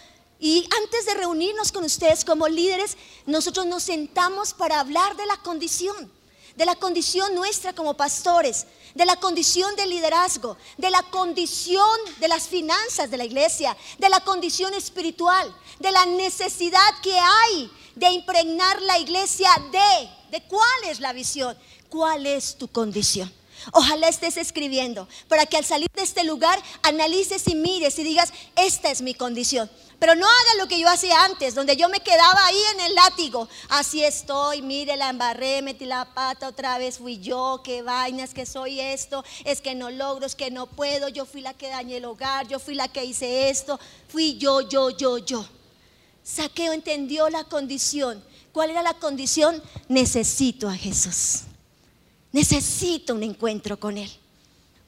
y 0.46 0.64
antes 0.80 1.08
de 1.08 1.16
reunirnos 1.16 1.72
con 1.72 1.84
ustedes 1.84 2.24
como 2.24 2.48
líderes, 2.48 2.98
nosotros 3.26 3.66
nos 3.66 3.82
sentamos 3.82 4.54
para 4.54 4.80
hablar 4.80 5.18
de 5.18 5.26
la 5.26 5.38
condición 5.38 6.12
de 6.56 6.66
la 6.66 6.76
condición 6.76 7.36
nuestra 7.36 7.74
como 7.74 7.96
pastores, 7.96 8.68
de 8.94 9.06
la 9.06 9.18
condición 9.18 9.76
del 9.76 9.90
liderazgo, 9.90 10.56
de 10.78 10.90
la 10.90 11.02
condición 11.04 12.00
de 12.22 12.30
las 12.30 12.48
finanzas 12.48 13.12
de 13.12 13.18
la 13.18 13.26
iglesia, 13.26 13.76
de 13.98 14.08
la 14.08 14.22
condición 14.22 14.74
espiritual, 14.74 15.54
de 15.80 15.92
la 15.92 16.06
necesidad 16.06 17.02
que 17.02 17.20
hay 17.20 17.70
de 17.96 18.12
impregnar 18.12 18.82
la 18.84 19.00
iglesia 19.00 19.50
de, 19.72 20.38
de 20.38 20.44
cuál 20.48 20.84
es 20.90 21.02
la 21.02 21.12
visión, 21.12 21.58
¿cuál 21.90 22.26
es 22.26 22.56
tu 22.56 22.70
condición? 22.70 23.34
Ojalá 23.72 24.08
estés 24.08 24.38
escribiendo 24.38 25.08
para 25.28 25.46
que 25.46 25.58
al 25.58 25.66
salir 25.66 25.90
de 25.94 26.04
este 26.04 26.24
lugar 26.24 26.62
analices 26.84 27.48
y 27.48 27.56
mires 27.56 27.98
y 28.00 28.04
digas, 28.04 28.32
esta 28.56 28.92
es 28.92 29.02
mi 29.02 29.14
condición. 29.14 29.70
Pero 30.00 30.16
no 30.16 30.28
haga 30.28 30.56
lo 30.60 30.68
que 30.68 30.80
yo 30.80 30.90
hacía 30.90 31.24
antes, 31.24 31.56
donde 31.56 31.78
yo 31.78 31.88
me 31.90 32.02
quedaba 32.02 32.46
ahí 32.46 32.62
en 32.74 32.82
el 32.82 32.96
látigo. 32.96 33.48
Así 33.70 34.04
estoy, 34.04 34.62
mire, 34.62 34.98
la 34.98 35.10
embarré, 35.10 35.62
metí 35.62 35.86
la 35.86 36.14
pata 36.14 36.50
otra 36.50 36.78
vez, 36.78 36.98
fui 36.98 37.20
yo, 37.20 37.62
qué 37.64 37.82
vainas, 37.82 38.34
que 38.34 38.46
soy 38.46 38.80
esto, 38.80 39.24
es 39.46 39.62
que 39.62 39.74
no 39.74 39.90
logro, 39.90 40.26
es 40.26 40.36
que 40.36 40.52
no 40.52 40.68
puedo, 40.68 41.08
yo 41.08 41.26
fui 41.26 41.42
la 41.42 41.54
que 41.54 41.70
dañé 41.70 41.98
el 41.98 42.06
hogar, 42.06 42.48
yo 42.48 42.60
fui 42.60 42.76
la 42.76 42.90
que 42.90 43.06
hice 43.06 43.50
esto, 43.50 43.80
fui 44.10 44.38
yo, 44.38 44.62
yo, 44.62 44.90
yo, 44.90 45.18
yo. 45.20 45.46
Saqueo 46.24 46.74
entendió 46.74 47.30
la 47.30 47.44
condición. 47.46 48.24
¿Cuál 48.52 48.72
era 48.72 48.82
la 48.82 48.96
condición? 48.96 49.62
Necesito 49.88 50.68
a 50.68 50.76
Jesús. 50.76 51.44
Necesito 52.36 53.16
un 53.16 53.24
encuentro 53.24 53.80
con 53.80 53.98
Él. 53.98 54.12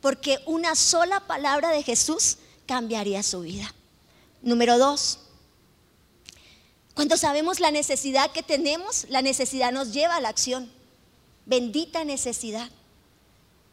Porque 0.02 0.38
una 0.48 0.76
sola 0.76 1.22
palabra 1.22 1.70
de 1.70 1.82
Jesús 1.82 2.40
cambiaría 2.66 3.24
su 3.24 3.40
vida. 3.40 3.74
Número 4.42 4.78
dos, 4.78 5.20
cuando 6.94 7.16
sabemos 7.16 7.62
la 7.62 7.72
necesidad 7.72 8.32
que 8.32 8.44
tenemos, 8.44 9.06
la 9.08 9.22
necesidad 9.22 9.72
nos 9.72 9.94
lleva 9.94 10.18
a 10.18 10.20
la 10.20 10.28
acción. 10.28 10.70
Bendita 11.46 12.04
necesidad. 12.04 12.70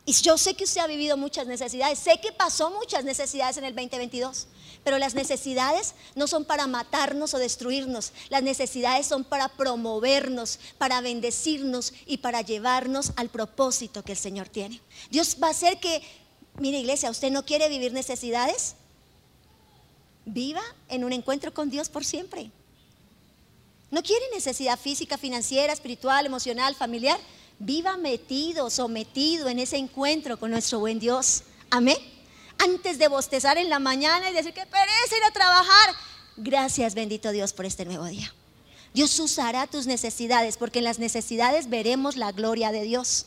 Y 0.07 0.13
yo 0.13 0.39
sé 0.39 0.55
que 0.55 0.63
usted 0.63 0.81
ha 0.81 0.87
vivido 0.87 1.17
muchas 1.17 1.49
necesidades, 1.49 1.99
sé 1.99 2.21
que 2.21 2.31
pasó 2.31 2.71
muchas 2.71 3.03
necesidades 3.03 3.57
en 3.57 3.65
el 3.65 3.75
2022, 3.75 4.47
pero 4.85 4.99
las 4.99 5.15
necesidades 5.15 5.95
no 6.15 6.27
son 6.27 6.45
para 6.45 6.67
matarnos 6.67 7.33
o 7.35 7.39
destruirnos, 7.39 8.13
las 8.29 8.43
necesidades 8.43 9.07
son 9.07 9.25
para 9.25 9.49
promovernos, 9.49 10.61
para 10.79 11.01
bendecirnos 11.01 11.95
y 12.07 12.19
para 12.19 12.43
llevarnos 12.43 13.13
al 13.17 13.31
propósito 13.31 14.05
que 14.05 14.13
el 14.13 14.19
Señor 14.19 14.49
tiene. 14.49 14.81
Dios 15.11 15.39
va 15.43 15.49
a 15.49 15.53
hacer 15.53 15.81
que, 15.81 16.03
mire 16.59 16.79
iglesia, 16.79 17.11
¿usted 17.11 17.33
no 17.33 17.45
quiere 17.45 17.69
vivir 17.71 17.93
necesidades? 17.93 18.77
Viva 20.27 20.63
en 20.89 21.05
un 21.05 21.13
encuentro 21.13 21.53
con 21.53 21.71
Dios 21.71 21.89
por 21.89 22.05
siempre. 22.05 22.51
No 23.91 24.03
quiere 24.03 24.25
necesidad 24.33 24.79
física, 24.79 25.17
financiera, 25.17 25.73
espiritual, 25.73 26.27
emocional, 26.27 26.75
familiar. 26.75 27.19
Viva 27.59 27.97
metido, 27.97 28.69
sometido 28.69 29.49
en 29.49 29.61
ese 29.61 29.77
encuentro 29.77 30.39
con 30.39 30.51
nuestro 30.51 30.81
buen 30.81 30.99
Dios. 30.99 31.45
Amén. 31.71 32.14
Antes 32.65 32.99
de 32.99 33.09
bostezar 33.09 33.59
en 33.59 33.69
la 33.69 33.79
mañana 33.79 34.31
y 34.31 34.33
decir 34.33 34.55
que 34.55 34.67
perece 34.67 35.17
ir 35.17 35.25
a 35.25 35.31
trabajar. 35.31 35.95
Gracias, 36.37 36.95
bendito 36.95 37.31
Dios, 37.31 37.53
por 37.53 37.67
este 37.67 37.85
nuevo 37.85 38.07
día. 38.07 38.33
Dios 38.95 39.19
usará 39.19 39.67
tus 39.67 39.87
necesidades, 39.87 40.57
porque 40.57 40.79
en 40.79 40.85
las 40.85 40.99
necesidades 40.99 41.69
veremos 41.69 42.17
la 42.17 42.33
gloria 42.33 42.73
de 42.73 42.83
Dios. 42.83 43.27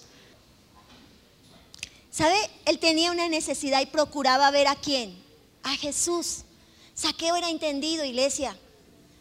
¿Sabe? 2.10 2.38
Él 2.66 2.80
tenía 2.80 3.12
una 3.12 3.30
necesidad 3.30 3.82
y 3.82 3.86
procuraba 3.86 4.50
ver 4.50 4.68
a 4.68 4.76
quién? 4.76 5.22
A 5.64 5.76
Jesús. 5.76 6.44
Saqueo 6.96 7.36
era 7.36 7.50
entendido, 7.50 8.04
iglesia. 8.04 8.58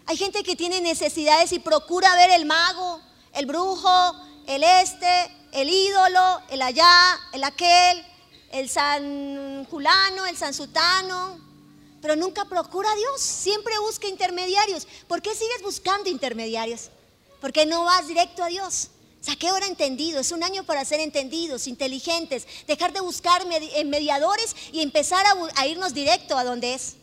Hay 0.06 0.16
gente 0.16 0.42
que 0.44 0.56
tiene 0.56 0.80
necesidades 0.80 1.52
y 1.52 1.58
procura 1.58 2.14
ver 2.14 2.30
el 2.30 2.46
mago, 2.46 3.00
el 3.34 3.44
brujo, 3.44 4.14
el 4.46 4.62
este, 4.62 5.08
el 5.52 5.68
ídolo, 5.68 6.40
el 6.48 6.62
allá, 6.62 7.18
el 7.32 7.44
aquel, 7.44 8.06
el 8.52 8.68
san 8.68 9.64
Julano, 9.66 10.26
el 10.26 10.36
san 10.36 10.54
Sutano, 10.54 11.38
pero 12.00 12.16
nunca 12.16 12.44
procura 12.44 12.90
a 12.90 12.94
Dios, 12.94 13.20
siempre 13.20 13.78
busca 13.78 14.06
intermediarios. 14.06 14.86
¿Por 15.08 15.22
qué 15.22 15.34
sigues 15.34 15.62
buscando 15.62 16.08
intermediarios? 16.08 16.90
Porque 17.40 17.66
no 17.66 17.84
vas 17.84 18.06
directo 18.06 18.44
a 18.44 18.48
Dios. 18.48 18.90
Saqueo 19.20 19.56
era 19.56 19.66
entendido, 19.66 20.20
es 20.20 20.30
un 20.30 20.44
año 20.44 20.62
para 20.64 20.84
ser 20.84 21.00
entendidos, 21.00 21.66
inteligentes, 21.66 22.46
dejar 22.68 22.92
de 22.92 23.00
buscar 23.00 23.44
mediadores 23.46 24.54
y 24.72 24.82
empezar 24.82 25.26
a, 25.26 25.34
a 25.60 25.66
irnos 25.66 25.94
directo 25.94 26.38
a 26.38 26.44
donde 26.44 26.74
es. 26.74 26.94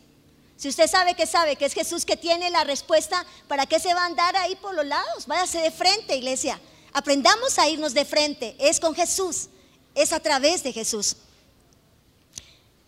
Si 0.56 0.68
usted 0.68 0.88
sabe 0.88 1.14
que 1.14 1.26
sabe 1.26 1.56
que 1.56 1.66
es 1.66 1.74
Jesús 1.74 2.06
que 2.06 2.16
tiene 2.16 2.48
la 2.50 2.64
respuesta, 2.64 3.26
¿para 3.48 3.66
qué 3.66 3.78
se 3.78 3.92
va 3.92 4.04
a 4.04 4.06
andar 4.06 4.36
ahí 4.36 4.56
por 4.56 4.74
los 4.74 4.86
lados? 4.86 5.26
Váyase 5.26 5.60
de 5.60 5.70
frente, 5.70 6.16
iglesia. 6.16 6.58
Aprendamos 6.94 7.58
a 7.58 7.68
irnos 7.68 7.92
de 7.92 8.04
frente. 8.04 8.56
Es 8.58 8.80
con 8.80 8.94
Jesús, 8.94 9.48
es 9.94 10.12
a 10.12 10.20
través 10.20 10.62
de 10.62 10.72
Jesús. 10.72 11.16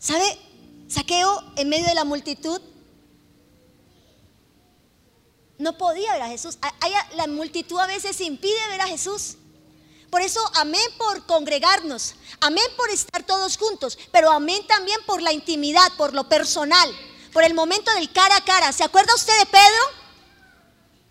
¿Sabe? 0.06 0.38
Saqueo 0.88 1.42
en 1.56 1.68
medio 1.68 1.86
de 1.86 1.94
la 1.94 2.04
multitud 2.04 2.60
no 5.58 5.76
podía 5.78 6.12
ver 6.12 6.22
a 6.22 6.28
Jesús. 6.28 6.58
La 7.14 7.26
multitud 7.26 7.78
a 7.80 7.86
veces 7.86 8.20
impide 8.20 8.68
ver 8.68 8.82
a 8.82 8.86
Jesús. 8.86 9.36
Por 10.10 10.20
eso, 10.20 10.40
amén 10.54 10.88
por 10.98 11.26
congregarnos, 11.26 12.14
amén 12.40 12.66
por 12.76 12.90
estar 12.90 13.24
todos 13.24 13.56
juntos, 13.56 13.98
pero 14.12 14.30
amén 14.30 14.64
también 14.68 15.00
por 15.06 15.20
la 15.20 15.32
intimidad, 15.32 15.92
por 15.96 16.14
lo 16.14 16.28
personal 16.28 16.88
por 17.36 17.44
el 17.44 17.52
momento 17.52 17.92
del 17.92 18.10
cara 18.10 18.34
a 18.34 18.44
cara. 18.46 18.72
¿Se 18.72 18.82
acuerda 18.82 19.14
usted 19.14 19.38
de 19.38 19.44
Pedro? 19.44 19.82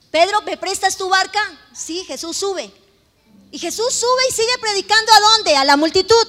Pedro, 0.09 0.41
¿me 0.41 0.57
prestas 0.57 0.97
tu 0.97 1.07
barca? 1.07 1.39
Sí, 1.71 2.03
Jesús 2.05 2.35
sube. 2.35 2.73
Y 3.51 3.59
Jesús 3.59 3.93
sube 3.93 4.23
y 4.27 4.33
sigue 4.33 4.57
predicando 4.59 5.13
a 5.13 5.19
dónde? 5.19 5.55
A 5.55 5.63
la 5.63 5.77
multitud. 5.77 6.27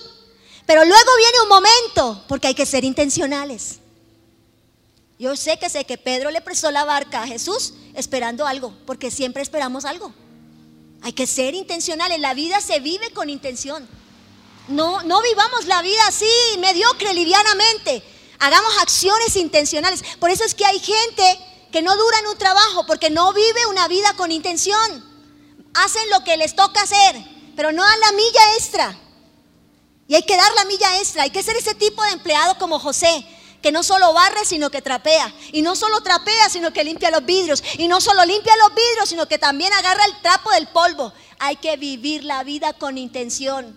Pero 0.66 0.84
luego 0.84 1.10
viene 1.16 1.40
un 1.42 1.48
momento, 1.48 2.24
porque 2.28 2.48
hay 2.48 2.54
que 2.54 2.66
ser 2.66 2.84
intencionales. 2.84 3.78
Yo 5.18 5.34
sé 5.36 5.58
que 5.58 5.70
sé 5.70 5.86
que 5.86 5.96
Pedro 5.96 6.30
le 6.30 6.42
prestó 6.42 6.70
la 6.70 6.84
barca 6.84 7.22
a 7.22 7.26
Jesús 7.26 7.72
esperando 7.94 8.46
algo, 8.46 8.74
porque 8.84 9.10
siempre 9.10 9.42
esperamos 9.42 9.84
algo. 9.84 10.12
Hay 11.02 11.12
que 11.12 11.26
ser 11.26 11.54
intencionales. 11.54 12.18
La 12.20 12.34
vida 12.34 12.60
se 12.60 12.80
vive 12.80 13.10
con 13.12 13.30
intención. 13.30 13.88
No, 14.68 15.02
no 15.04 15.22
vivamos 15.22 15.66
la 15.66 15.80
vida 15.80 16.02
así, 16.08 16.26
mediocre, 16.58 17.14
livianamente. 17.14 18.02
Hagamos 18.40 18.76
acciones 18.78 19.36
intencionales. 19.36 20.02
Por 20.18 20.30
eso 20.30 20.44
es 20.44 20.54
que 20.54 20.66
hay 20.66 20.80
gente 20.80 21.38
que 21.70 21.80
no 21.80 21.96
dura 21.96 22.18
en 22.18 22.26
un 22.26 22.36
trabajo 22.36 22.84
porque 22.86 23.08
no 23.08 23.32
vive 23.32 23.66
una 23.66 23.86
vida 23.88 24.14
con 24.16 24.32
intención. 24.32 25.04
Hacen 25.74 26.10
lo 26.10 26.24
que 26.24 26.36
les 26.36 26.56
toca 26.56 26.82
hacer, 26.82 27.16
pero 27.54 27.72
no 27.72 27.82
dan 27.82 28.00
la 28.00 28.12
milla 28.12 28.54
extra. 28.58 28.98
Y 30.08 30.14
hay 30.14 30.22
que 30.22 30.36
dar 30.36 30.52
la 30.54 30.64
milla 30.66 30.98
extra. 30.98 31.24
Hay 31.24 31.30
que 31.30 31.42
ser 31.42 31.56
ese 31.56 31.74
tipo 31.74 32.02
de 32.04 32.10
empleado 32.10 32.56
como 32.58 32.78
José, 32.78 33.26
que 33.62 33.72
no 33.72 33.82
solo 33.82 34.12
barre, 34.12 34.44
sino 34.44 34.70
que 34.70 34.82
trapea. 34.82 35.34
Y 35.52 35.62
no 35.62 35.74
solo 35.74 36.00
trapea, 36.02 36.48
sino 36.48 36.72
que 36.72 36.84
limpia 36.84 37.10
los 37.10 37.24
vidrios. 37.24 37.62
Y 37.78 37.88
no 37.88 38.00
solo 38.00 38.24
limpia 38.24 38.54
los 38.56 38.74
vidrios, 38.74 39.08
sino 39.08 39.26
que 39.26 39.38
también 39.38 39.72
agarra 39.72 40.04
el 40.04 40.20
trapo 40.22 40.50
del 40.52 40.68
polvo. 40.68 41.12
Hay 41.38 41.56
que 41.56 41.76
vivir 41.76 42.24
la 42.24 42.44
vida 42.44 42.72
con 42.72 42.98
intención. 42.98 43.76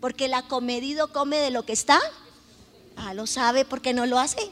Porque 0.00 0.26
el 0.26 0.34
acomedido 0.34 1.12
come 1.12 1.38
de 1.38 1.50
lo 1.50 1.64
que 1.64 1.72
está 1.72 2.00
Ah, 2.96 3.14
lo 3.14 3.26
sabe 3.26 3.64
porque 3.64 3.92
no 3.92 4.06
lo 4.06 4.18
hace. 4.18 4.50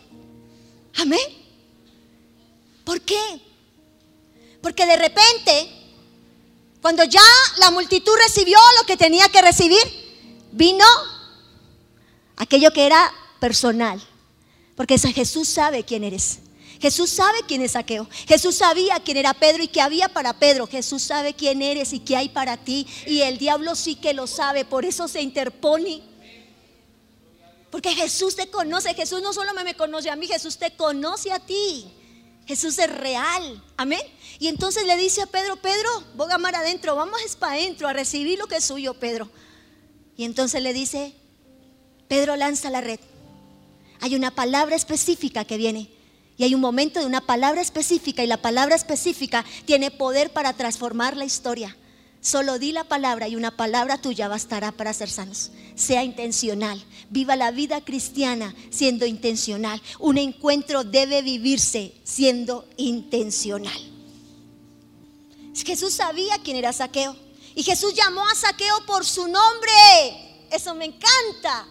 Amén. 0.96 1.20
¿Por 2.84 3.00
qué? 3.00 3.20
Porque 4.60 4.86
de 4.86 4.96
repente, 4.96 5.70
cuando 6.80 7.04
ya 7.04 7.22
la 7.58 7.70
multitud 7.70 8.12
recibió 8.16 8.58
lo 8.80 8.86
que 8.86 8.96
tenía 8.96 9.28
que 9.28 9.42
recibir, 9.42 9.82
vino 10.52 10.84
aquello 12.36 12.72
que 12.72 12.86
era 12.86 13.10
personal. 13.40 14.00
Porque 14.76 14.98
Jesús 14.98 15.48
sabe 15.48 15.84
quién 15.84 16.04
eres. 16.04 16.38
Jesús 16.80 17.10
sabe 17.10 17.38
quién 17.46 17.62
es 17.62 17.72
Saqueo. 17.72 18.08
Jesús 18.26 18.56
sabía 18.56 18.98
quién 19.04 19.16
era 19.16 19.34
Pedro 19.34 19.62
y 19.62 19.68
qué 19.68 19.80
había 19.80 20.08
para 20.08 20.38
Pedro. 20.38 20.66
Jesús 20.66 21.02
sabe 21.02 21.34
quién 21.34 21.62
eres 21.62 21.92
y 21.92 22.00
qué 22.00 22.16
hay 22.16 22.28
para 22.28 22.56
ti. 22.56 22.88
Y 23.06 23.20
el 23.20 23.38
diablo 23.38 23.76
sí 23.76 23.94
que 23.94 24.14
lo 24.14 24.26
sabe, 24.26 24.64
por 24.64 24.84
eso 24.84 25.06
se 25.06 25.22
interpone. 25.22 26.02
Porque 27.70 27.94
Jesús 27.94 28.34
te 28.34 28.50
conoce. 28.50 28.94
Jesús 28.94 29.22
no 29.22 29.32
solo 29.32 29.52
me 29.54 29.76
conoce 29.76 30.10
a 30.10 30.16
mí, 30.16 30.26
Jesús 30.26 30.58
te 30.58 30.74
conoce 30.74 31.30
a 31.30 31.38
ti. 31.38 31.86
Jesús 32.46 32.76
es 32.78 32.90
real. 32.90 33.62
Amén. 33.76 34.02
Y 34.40 34.48
entonces 34.48 34.84
le 34.84 34.96
dice 34.96 35.22
a 35.22 35.26
Pedro, 35.26 35.56
Pedro, 35.56 35.88
a 36.28 36.38
mar 36.38 36.56
adentro, 36.56 36.96
vamos 36.96 37.20
para 37.38 37.54
adentro 37.54 37.86
a 37.86 37.92
recibir 37.92 38.40
lo 38.40 38.48
que 38.48 38.56
es 38.56 38.64
suyo, 38.64 38.94
Pedro. 38.94 39.30
Y 40.16 40.24
entonces 40.24 40.62
le 40.62 40.72
dice, 40.72 41.14
Pedro 42.08 42.36
lanza 42.36 42.70
la 42.70 42.80
red. 42.80 43.00
Hay 44.00 44.14
una 44.14 44.34
palabra 44.34 44.76
específica 44.76 45.44
que 45.44 45.56
viene. 45.56 45.88
Y 46.36 46.44
hay 46.44 46.54
un 46.54 46.60
momento 46.60 47.00
de 47.00 47.06
una 47.06 47.20
palabra 47.20 47.60
específica 47.60 48.24
y 48.24 48.26
la 48.26 48.42
palabra 48.42 48.74
específica 48.74 49.44
tiene 49.64 49.90
poder 49.90 50.32
para 50.32 50.52
transformar 50.54 51.16
la 51.16 51.24
historia. 51.24 51.76
Solo 52.20 52.58
di 52.58 52.72
la 52.72 52.84
palabra 52.84 53.28
y 53.28 53.36
una 53.36 53.56
palabra 53.56 53.98
tuya 53.98 54.28
bastará 54.28 54.72
para 54.72 54.92
ser 54.92 55.10
sanos. 55.10 55.50
Sea 55.74 56.04
intencional. 56.04 56.82
Viva 57.10 57.34
la 57.36 57.50
vida 57.50 57.80
cristiana 57.80 58.54
siendo 58.70 59.06
intencional. 59.06 59.82
Un 59.98 60.18
encuentro 60.18 60.84
debe 60.84 61.22
vivirse 61.22 61.94
siendo 62.04 62.68
intencional. 62.76 63.78
Jesús 65.54 65.94
sabía 65.94 66.38
quién 66.42 66.56
era 66.56 66.72
Saqueo. 66.72 67.16
Y 67.54 67.62
Jesús 67.62 67.94
llamó 67.94 68.26
a 68.26 68.34
Saqueo 68.34 68.84
por 68.86 69.04
su 69.04 69.28
nombre. 69.28 70.46
Eso 70.50 70.74
me 70.74 70.86
encanta. 70.86 71.66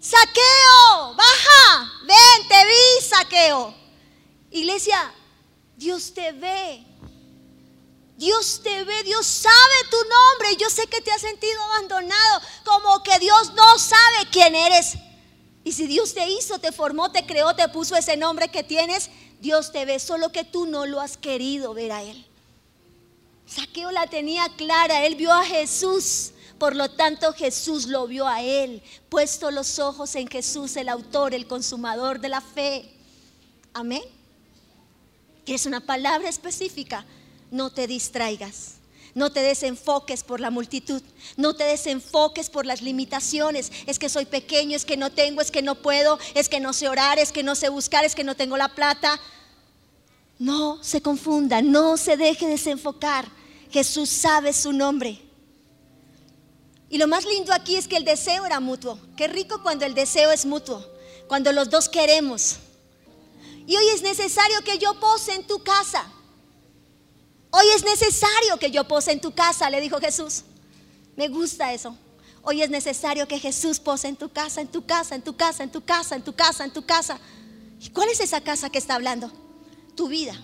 Saqueo, 0.00 1.14
baja, 1.16 1.92
ven, 2.02 2.48
te 2.48 2.66
vi, 2.66 3.06
Saqueo. 3.08 3.74
Iglesia, 4.50 5.14
Dios 5.76 6.12
te 6.12 6.32
ve. 6.32 6.84
Dios 8.16 8.60
te 8.62 8.84
ve, 8.84 9.02
Dios 9.02 9.26
sabe 9.26 9.54
tu 9.90 9.96
nombre. 9.96 10.56
Yo 10.56 10.70
sé 10.70 10.86
que 10.86 11.00
te 11.00 11.10
has 11.10 11.20
sentido 11.20 11.62
abandonado, 11.64 12.40
como 12.64 13.02
que 13.02 13.18
Dios 13.18 13.52
no 13.54 13.78
sabe 13.78 14.28
quién 14.30 14.54
eres. 14.54 14.94
Y 15.64 15.72
si 15.72 15.86
Dios 15.86 16.14
te 16.14 16.28
hizo, 16.28 16.58
te 16.58 16.70
formó, 16.70 17.10
te 17.10 17.24
creó, 17.26 17.54
te 17.56 17.68
puso 17.68 17.96
ese 17.96 18.16
nombre 18.16 18.48
que 18.48 18.62
tienes, 18.62 19.10
Dios 19.40 19.72
te 19.72 19.84
ve, 19.84 19.98
solo 19.98 20.30
que 20.30 20.44
tú 20.44 20.66
no 20.66 20.84
lo 20.86 21.00
has 21.00 21.16
querido 21.16 21.74
ver 21.74 21.92
a 21.92 22.02
Él. 22.02 22.26
Saqueo 23.46 23.90
la 23.90 24.06
tenía 24.06 24.48
clara, 24.56 25.04
él 25.04 25.16
vio 25.16 25.32
a 25.32 25.44
Jesús, 25.44 26.32
por 26.58 26.74
lo 26.74 26.90
tanto 26.90 27.32
Jesús 27.32 27.86
lo 27.86 28.06
vio 28.06 28.26
a 28.26 28.42
él, 28.42 28.82
puesto 29.08 29.50
los 29.50 29.78
ojos 29.78 30.14
en 30.14 30.28
Jesús, 30.28 30.76
el 30.76 30.88
autor, 30.88 31.34
el 31.34 31.46
consumador 31.46 32.20
de 32.20 32.28
la 32.28 32.40
fe. 32.40 32.90
Amén. 33.72 34.02
Que 35.44 35.54
es 35.54 35.66
una 35.66 35.80
palabra 35.80 36.28
específica. 36.28 37.04
No 37.50 37.70
te 37.70 37.86
distraigas. 37.86 38.76
No 39.14 39.30
te 39.30 39.40
desenfoques 39.40 40.24
por 40.24 40.40
la 40.40 40.50
multitud. 40.50 41.02
No 41.36 41.54
te 41.54 41.64
desenfoques 41.64 42.50
por 42.50 42.66
las 42.66 42.82
limitaciones. 42.82 43.70
Es 43.86 43.98
que 43.98 44.08
soy 44.08 44.24
pequeño, 44.24 44.76
es 44.76 44.84
que 44.84 44.96
no 44.96 45.10
tengo, 45.10 45.40
es 45.40 45.50
que 45.50 45.62
no 45.62 45.76
puedo, 45.76 46.18
es 46.34 46.48
que 46.48 46.60
no 46.60 46.72
sé 46.72 46.88
orar, 46.88 47.18
es 47.18 47.30
que 47.30 47.42
no 47.42 47.54
sé 47.54 47.68
buscar, 47.68 48.04
es 48.04 48.14
que 48.14 48.24
no 48.24 48.34
tengo 48.34 48.56
la 48.56 48.74
plata. 48.74 49.20
No 50.38 50.82
se 50.82 51.00
confunda, 51.00 51.62
no 51.62 51.96
se 51.96 52.16
deje 52.16 52.46
desenfocar. 52.46 53.26
Jesús 53.70 54.08
sabe 54.08 54.52
su 54.52 54.72
nombre. 54.72 55.20
Y 56.88 56.98
lo 56.98 57.08
más 57.08 57.24
lindo 57.24 57.52
aquí 57.52 57.76
es 57.76 57.88
que 57.88 57.96
el 57.96 58.04
deseo 58.04 58.46
era 58.46 58.60
mutuo. 58.60 58.98
Qué 59.16 59.26
rico 59.26 59.62
cuando 59.62 59.84
el 59.84 59.94
deseo 59.94 60.30
es 60.30 60.46
mutuo, 60.46 60.84
cuando 61.28 61.52
los 61.52 61.70
dos 61.70 61.88
queremos. 61.88 62.56
Y 63.66 63.76
hoy 63.76 63.88
es 63.94 64.02
necesario 64.02 64.60
que 64.62 64.78
yo 64.78 64.98
pose 65.00 65.34
en 65.34 65.46
tu 65.46 65.62
casa. 65.62 66.04
Hoy 67.50 67.66
es 67.74 67.84
necesario 67.84 68.58
que 68.58 68.70
yo 68.70 68.86
pose 68.86 69.12
en 69.12 69.20
tu 69.20 69.32
casa, 69.32 69.70
le 69.70 69.80
dijo 69.80 69.98
Jesús. 69.98 70.42
Me 71.16 71.28
gusta 71.28 71.72
eso. 71.72 71.96
Hoy 72.42 72.62
es 72.62 72.68
necesario 72.68 73.26
que 73.26 73.38
Jesús 73.38 73.80
pose 73.80 74.08
en 74.08 74.16
tu 74.16 74.28
casa, 74.28 74.60
en 74.60 74.68
tu 74.68 74.84
casa, 74.84 75.14
en 75.14 75.22
tu 75.22 75.34
casa, 75.34 75.64
en 75.64 75.70
tu 75.70 75.82
casa, 75.82 76.14
en 76.14 76.22
tu 76.22 76.34
casa, 76.34 76.64
en 76.64 76.72
tu 76.72 76.84
casa. 76.84 77.18
¿Y 77.80 77.88
cuál 77.90 78.08
es 78.10 78.20
esa 78.20 78.40
casa 78.42 78.70
que 78.70 78.78
está 78.78 78.94
hablando? 78.94 79.32
Tu 79.94 80.08
vida. 80.08 80.34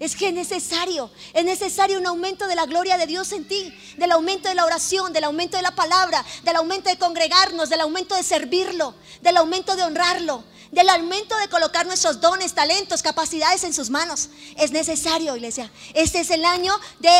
Es 0.00 0.16
que 0.16 0.28
es 0.28 0.34
necesario, 0.34 1.10
es 1.32 1.44
necesario 1.44 1.98
un 1.98 2.06
aumento 2.06 2.48
de 2.48 2.56
la 2.56 2.66
gloria 2.66 2.98
de 2.98 3.06
Dios 3.06 3.30
en 3.30 3.46
ti, 3.46 3.72
del 3.98 4.10
aumento 4.10 4.48
de 4.48 4.56
la 4.56 4.64
oración, 4.64 5.12
del 5.12 5.24
aumento 5.24 5.56
de 5.56 5.62
la 5.62 5.76
palabra, 5.76 6.24
del 6.42 6.56
aumento 6.56 6.90
de 6.90 6.98
congregarnos, 6.98 7.68
del 7.68 7.82
aumento 7.82 8.16
de 8.16 8.24
servirlo, 8.24 8.96
del 9.20 9.36
aumento 9.36 9.76
de 9.76 9.84
honrarlo, 9.84 10.42
del 10.72 10.88
aumento 10.88 11.36
de 11.36 11.48
colocar 11.48 11.86
nuestros 11.86 12.20
dones, 12.20 12.54
talentos, 12.54 13.02
capacidades 13.02 13.62
en 13.62 13.72
sus 13.72 13.90
manos. 13.90 14.30
Es 14.56 14.72
necesario, 14.72 15.36
iglesia. 15.36 15.70
Este 15.94 16.20
es 16.20 16.30
el 16.30 16.44
año 16.44 16.74
de 16.98 17.12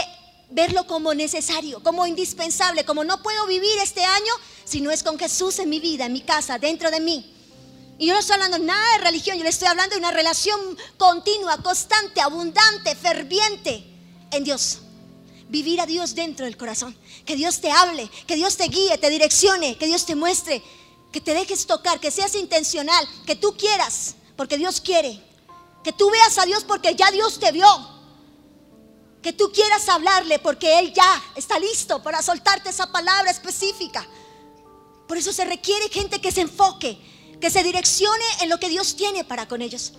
verlo 0.51 0.87
como 0.87 1.15
necesario, 1.15 1.83
como 1.83 2.07
indispensable, 2.07 2.85
como 2.85 3.05
no 3.05 3.23
puedo 3.23 3.47
vivir 3.47 3.79
este 3.81 4.05
año 4.05 4.33
si 4.65 4.81
no 4.81 4.91
es 4.91 5.03
con 5.03 5.19
Jesús 5.19 5.59
en 5.59 5.69
mi 5.69 5.81
vida, 5.81 6.07
en 6.07 6.13
mi 6.13 6.23
casa, 6.23 6.59
dentro 6.59 6.91
de 6.91 7.01
mí. 7.01 7.32
Y 8.03 8.07
yo 8.07 8.15
no 8.15 8.19
estoy 8.19 8.35
hablando 8.35 8.59
nada 8.59 8.99
de 8.99 9.05
religión, 9.05 9.37
yo 9.37 9.45
le 9.45 9.51
estoy 9.51 9.69
hablando 9.69 9.95
de 9.95 10.01
una 10.01 10.11
relación 10.11 10.59
continua, 10.97 11.59
constante, 11.59 12.21
abundante, 12.21 12.97
ferviente 12.97 13.87
en 14.33 14.43
Dios. 14.43 14.81
Vivir 15.49 15.81
a 15.81 15.87
Dios 15.87 16.17
dentro 16.17 16.45
del 16.45 16.57
corazón. 16.57 16.99
Que 17.25 17.37
Dios 17.37 17.61
te 17.61 17.71
hable, 17.71 18.11
que 18.27 18.35
Dios 18.35 18.57
te 18.57 18.65
guíe, 18.65 18.99
te 18.99 19.09
direccione, 19.09 19.79
que 19.79 19.87
Dios 19.87 20.05
te 20.05 20.17
muestre 20.17 20.61
que 21.13 21.21
te 21.21 21.33
dejes 21.33 21.65
tocar, 21.65 22.01
que 22.01 22.11
seas 22.11 22.35
intencional, 22.35 23.07
que 23.25 23.37
tú 23.37 23.57
quieras, 23.57 24.17
porque 24.35 24.59
Dios 24.59 24.81
quiere. 24.81 25.23
Que 25.85 25.93
tú 25.93 26.11
veas 26.11 26.39
a 26.39 26.45
Dios 26.45 26.65
porque 26.65 26.97
ya 26.97 27.09
Dios 27.13 27.39
te 27.39 27.53
vio. 27.53 27.69
Que 29.23 29.33
tú 29.33 29.53
quieras 29.53 29.89
hablarle 29.89 30.41
porque 30.41 30.81
Él 30.81 30.93
ya 30.93 31.23
está 31.37 31.57
listo 31.61 32.03
para 32.03 32.21
soltarte 32.21 32.71
esa 32.71 32.91
palabra 32.91 33.31
específica. 33.31 34.05
Por 35.07 35.19
eso 35.19 35.33
se 35.33 35.45
requiere 35.45 35.89
gente 35.89 36.21
que 36.21 36.33
se 36.33 36.41
enfoque, 36.41 36.99
que 37.43 37.51
se 37.51 37.65
direccione 37.65 38.25
en 38.41 38.49
lo 38.49 38.59
que 38.59 38.69
Dios 38.69 38.95
tiene 38.95 39.25
para 39.25 39.47
con 39.49 39.61
ellos. 39.61 39.93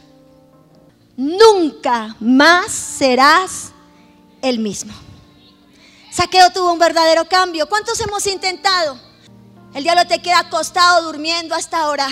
Nunca 1.18 2.16
más 2.22 2.72
serás 2.72 3.74
el 4.42 4.60
mismo. 4.60 4.94
Saqueo 6.10 6.52
tuvo 6.52 6.72
un 6.72 6.80
verdadero 6.80 7.28
cambio. 7.28 7.68
¿Cuántos 7.68 8.00
hemos 8.00 8.26
intentado? 8.28 8.98
El 9.74 9.84
diablo 9.84 10.08
te 10.08 10.22
queda 10.22 10.40
acostado 10.40 11.04
durmiendo 11.04 11.54
hasta 11.54 11.82
ahora. 11.82 12.08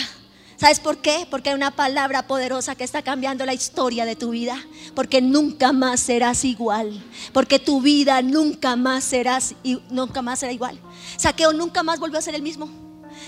¿Sabes 0.57 0.81
por 0.81 0.97
qué? 0.97 1.25
Porque 1.31 1.49
hay 1.49 1.55
una 1.55 1.75
palabra 1.77 2.27
poderosa 2.27 2.75
que 2.75 2.83
está 2.83 3.01
cambiando 3.01 3.45
la 3.45 3.53
historia 3.53 4.03
de 4.03 4.17
tu 4.17 4.31
vida. 4.31 4.61
Porque 4.93 5.21
nunca 5.21 5.71
más 5.71 6.01
serás 6.01 6.43
igual. 6.43 7.01
Porque 7.31 7.57
tu 7.57 7.79
vida 7.81 8.21
nunca 8.21 8.75
más 8.75 9.05
serás 9.05 9.55
nunca 9.89 10.21
más 10.21 10.39
será 10.39 10.51
igual. 10.51 10.77
Saqueo 11.15 11.53
nunca 11.53 11.83
más 11.83 11.99
volvió 11.99 12.19
a 12.19 12.21
ser 12.21 12.35
el 12.35 12.41
mismo. 12.41 12.69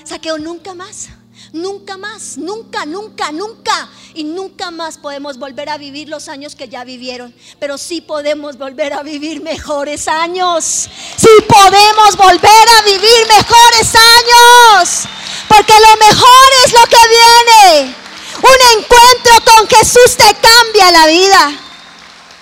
Saqueo 0.03 0.37
nunca 0.37 0.73
más. 0.73 1.09
Nunca 1.51 1.97
más, 1.97 2.37
nunca, 2.37 2.85
nunca, 2.85 3.31
nunca. 3.31 3.89
Y 4.13 4.23
nunca 4.23 4.71
más 4.71 4.97
podemos 4.97 5.37
volver 5.37 5.69
a 5.69 5.77
vivir 5.77 6.09
los 6.09 6.29
años 6.29 6.55
que 6.55 6.69
ya 6.69 6.83
vivieron. 6.83 7.33
Pero 7.59 7.77
sí 7.77 8.01
podemos 8.01 8.57
volver 8.57 8.93
a 8.93 9.03
vivir 9.03 9.41
mejores 9.41 10.07
años. 10.07 10.89
Sí 11.17 11.29
podemos 11.47 12.15
volver 12.15 12.69
a 12.79 12.81
vivir 12.83 13.27
mejores 13.27 13.95
años. 13.95 15.03
Porque 15.47 15.73
lo 15.73 16.05
mejor 16.05 16.47
es 16.65 16.73
lo 16.73 16.87
que 16.87 16.97
viene. 17.09 17.95
Un 18.37 18.79
encuentro 18.79 19.33
con 19.45 19.67
Jesús 19.67 20.17
te 20.17 20.35
cambia 20.35 20.91
la 20.91 21.07
vida. 21.07 21.59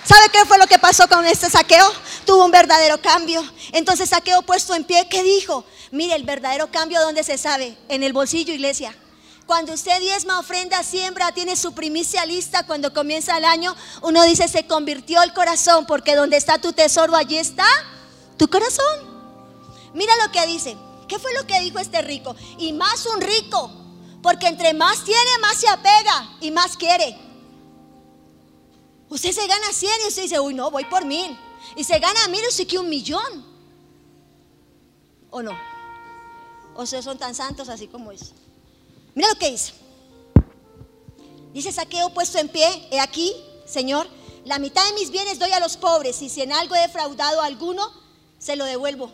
¿Sabe 0.04 0.30
qué 0.30 0.46
fue 0.46 0.58
lo 0.58 0.68
que 0.68 0.80
pasó 0.80 1.08
con 1.08 1.26
este 1.26 1.50
saqueo? 1.50 1.92
Tuvo 2.26 2.46
un 2.46 2.52
verdadero 2.52 3.00
cambio. 3.02 3.44
Entonces 3.72 4.10
saqueo 4.10 4.42
puesto 4.42 4.76
en 4.76 4.84
pie, 4.84 5.08
¿qué 5.10 5.24
dijo? 5.24 5.64
Mire, 5.92 6.16
el 6.16 6.24
verdadero 6.24 6.72
cambio, 6.72 7.02
¿dónde 7.02 7.24
se 7.24 7.38
sabe? 7.38 7.78
En 7.90 8.04
el 8.04 8.14
bolsillo, 8.14 8.54
iglesia. 8.54 8.96
Cuando 9.46 9.74
usted 9.74 10.00
diezma, 10.00 10.40
ofrenda, 10.40 10.82
siembra, 10.84 11.34
tiene 11.34 11.58
su 11.58 11.74
primicia 11.74 12.26
lista 12.26 12.66
cuando 12.66 12.94
comienza 12.94 13.38
el 13.38 13.44
año, 13.44 13.76
uno 14.02 14.24
dice, 14.24 14.48
se 14.48 14.66
convirtió 14.66 15.22
el 15.22 15.34
corazón, 15.34 15.86
porque 15.86 16.16
donde 16.16 16.38
está 16.38 16.60
tu 16.60 16.72
tesoro, 16.72 17.16
allí 17.16 17.38
está 17.38 17.66
tu 18.38 18.48
corazón. 18.48 19.12
Mira 19.94 20.14
lo 20.26 20.32
que 20.32 20.46
dice. 20.48 20.78
¿Qué 21.10 21.20
fue 21.20 21.34
lo 21.34 21.46
que 21.46 21.60
dijo 21.60 21.80
este 21.80 22.02
rico? 22.02 22.34
Y 22.58 22.72
más 22.72 23.06
un 23.06 23.20
rico, 23.20 23.70
porque 24.24 24.48
entre 24.48 24.74
más 24.74 25.04
tiene, 25.04 25.38
más 25.42 25.58
se 25.58 25.68
apega 25.68 26.38
y 26.40 26.52
más 26.52 26.78
quiere. 26.78 27.20
Usted 29.10 29.34
se 29.34 29.46
gana 29.46 29.74
100 29.74 29.92
y 30.06 30.08
usted 30.08 30.22
dice, 30.22 30.40
uy, 30.40 30.54
no, 30.54 30.72
voy 30.72 30.86
por 30.86 31.04
mil. 31.04 31.38
Y 31.76 31.84
se 31.84 32.00
gana 32.00 32.30
mil, 32.30 32.40
usted 32.48 32.66
que 32.66 32.80
un 32.80 32.88
millón. 32.88 33.46
¿O 35.30 35.42
no? 35.42 35.71
¿O 36.76 36.84
ustedes 36.84 37.06
son 37.06 37.18
tan 37.18 37.36
santos 37.36 37.70
así 37.70 37.88
como 37.88 38.12
es? 38.12 38.34
Mira 39.14 39.30
lo 39.30 39.36
que 39.36 39.52
dice. 39.52 39.74
Dice 41.54 41.72
Saqueo 41.72 42.14
puesto 42.14 42.38
en 42.38 42.48
pie, 42.48 42.88
he 42.92 43.00
aquí, 43.00 43.36
Señor, 43.66 44.08
la 44.46 44.58
mitad 44.58 44.86
de 44.88 44.94
mis 44.94 45.12
bienes 45.12 45.38
doy 45.38 45.52
a 45.52 45.60
los 45.60 45.78
pobres 45.78 46.22
y 46.22 46.30
si 46.30 46.42
en 46.42 46.54
algo 46.54 46.76
he 46.76 46.80
defraudado 46.80 47.42
a 47.42 47.46
alguno, 47.46 47.92
se 48.40 48.56
lo 48.56 48.66
devuelvo. 48.66 49.12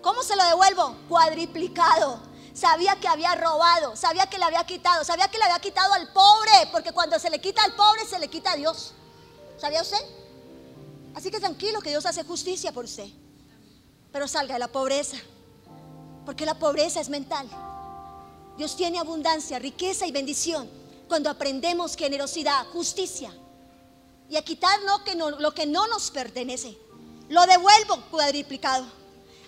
¿Cómo 0.00 0.22
se 0.22 0.36
lo 0.36 0.44
devuelvo? 0.44 0.96
Cuadriplicado. 1.08 2.20
Sabía 2.54 2.96
que 2.96 3.08
había 3.08 3.34
robado, 3.34 3.94
sabía 3.94 4.26
que 4.26 4.38
le 4.38 4.44
había 4.44 4.64
quitado, 4.64 5.04
sabía 5.04 5.28
que 5.28 5.38
le 5.38 5.44
había 5.44 5.60
quitado 5.60 5.92
al 5.92 6.12
pobre, 6.12 6.52
porque 6.72 6.92
cuando 6.92 7.18
se 7.18 7.30
le 7.30 7.40
quita 7.40 7.62
al 7.62 7.74
pobre, 7.74 8.04
se 8.04 8.18
le 8.18 8.28
quita 8.28 8.52
a 8.52 8.56
Dios. 8.56 8.94
¿Sabía 9.58 9.82
usted? 9.82 9.98
Así 11.14 11.30
que 11.30 11.40
tranquilo 11.40 11.80
que 11.80 11.90
Dios 11.90 12.06
hace 12.06 12.24
justicia 12.24 12.72
por 12.72 12.84
usted. 12.84 13.08
Pero 14.12 14.26
salga 14.26 14.54
de 14.54 14.60
la 14.60 14.68
pobreza, 14.68 15.16
porque 16.28 16.44
la 16.44 16.58
pobreza 16.58 17.00
es 17.00 17.08
mental. 17.08 17.48
Dios 18.58 18.76
tiene 18.76 18.98
abundancia, 18.98 19.58
riqueza 19.58 20.06
y 20.06 20.12
bendición 20.12 20.68
cuando 21.08 21.30
aprendemos 21.30 21.96
generosidad, 21.96 22.66
justicia 22.66 23.32
y 24.28 24.36
a 24.36 24.44
quitar 24.44 24.78
lo 24.82 25.02
que 25.04 25.14
no, 25.14 25.30
lo 25.30 25.54
que 25.54 25.64
no 25.64 25.86
nos 25.86 26.10
pertenece. 26.10 26.76
Lo 27.30 27.46
devuelvo 27.46 28.02
cuadriplicado. 28.10 28.84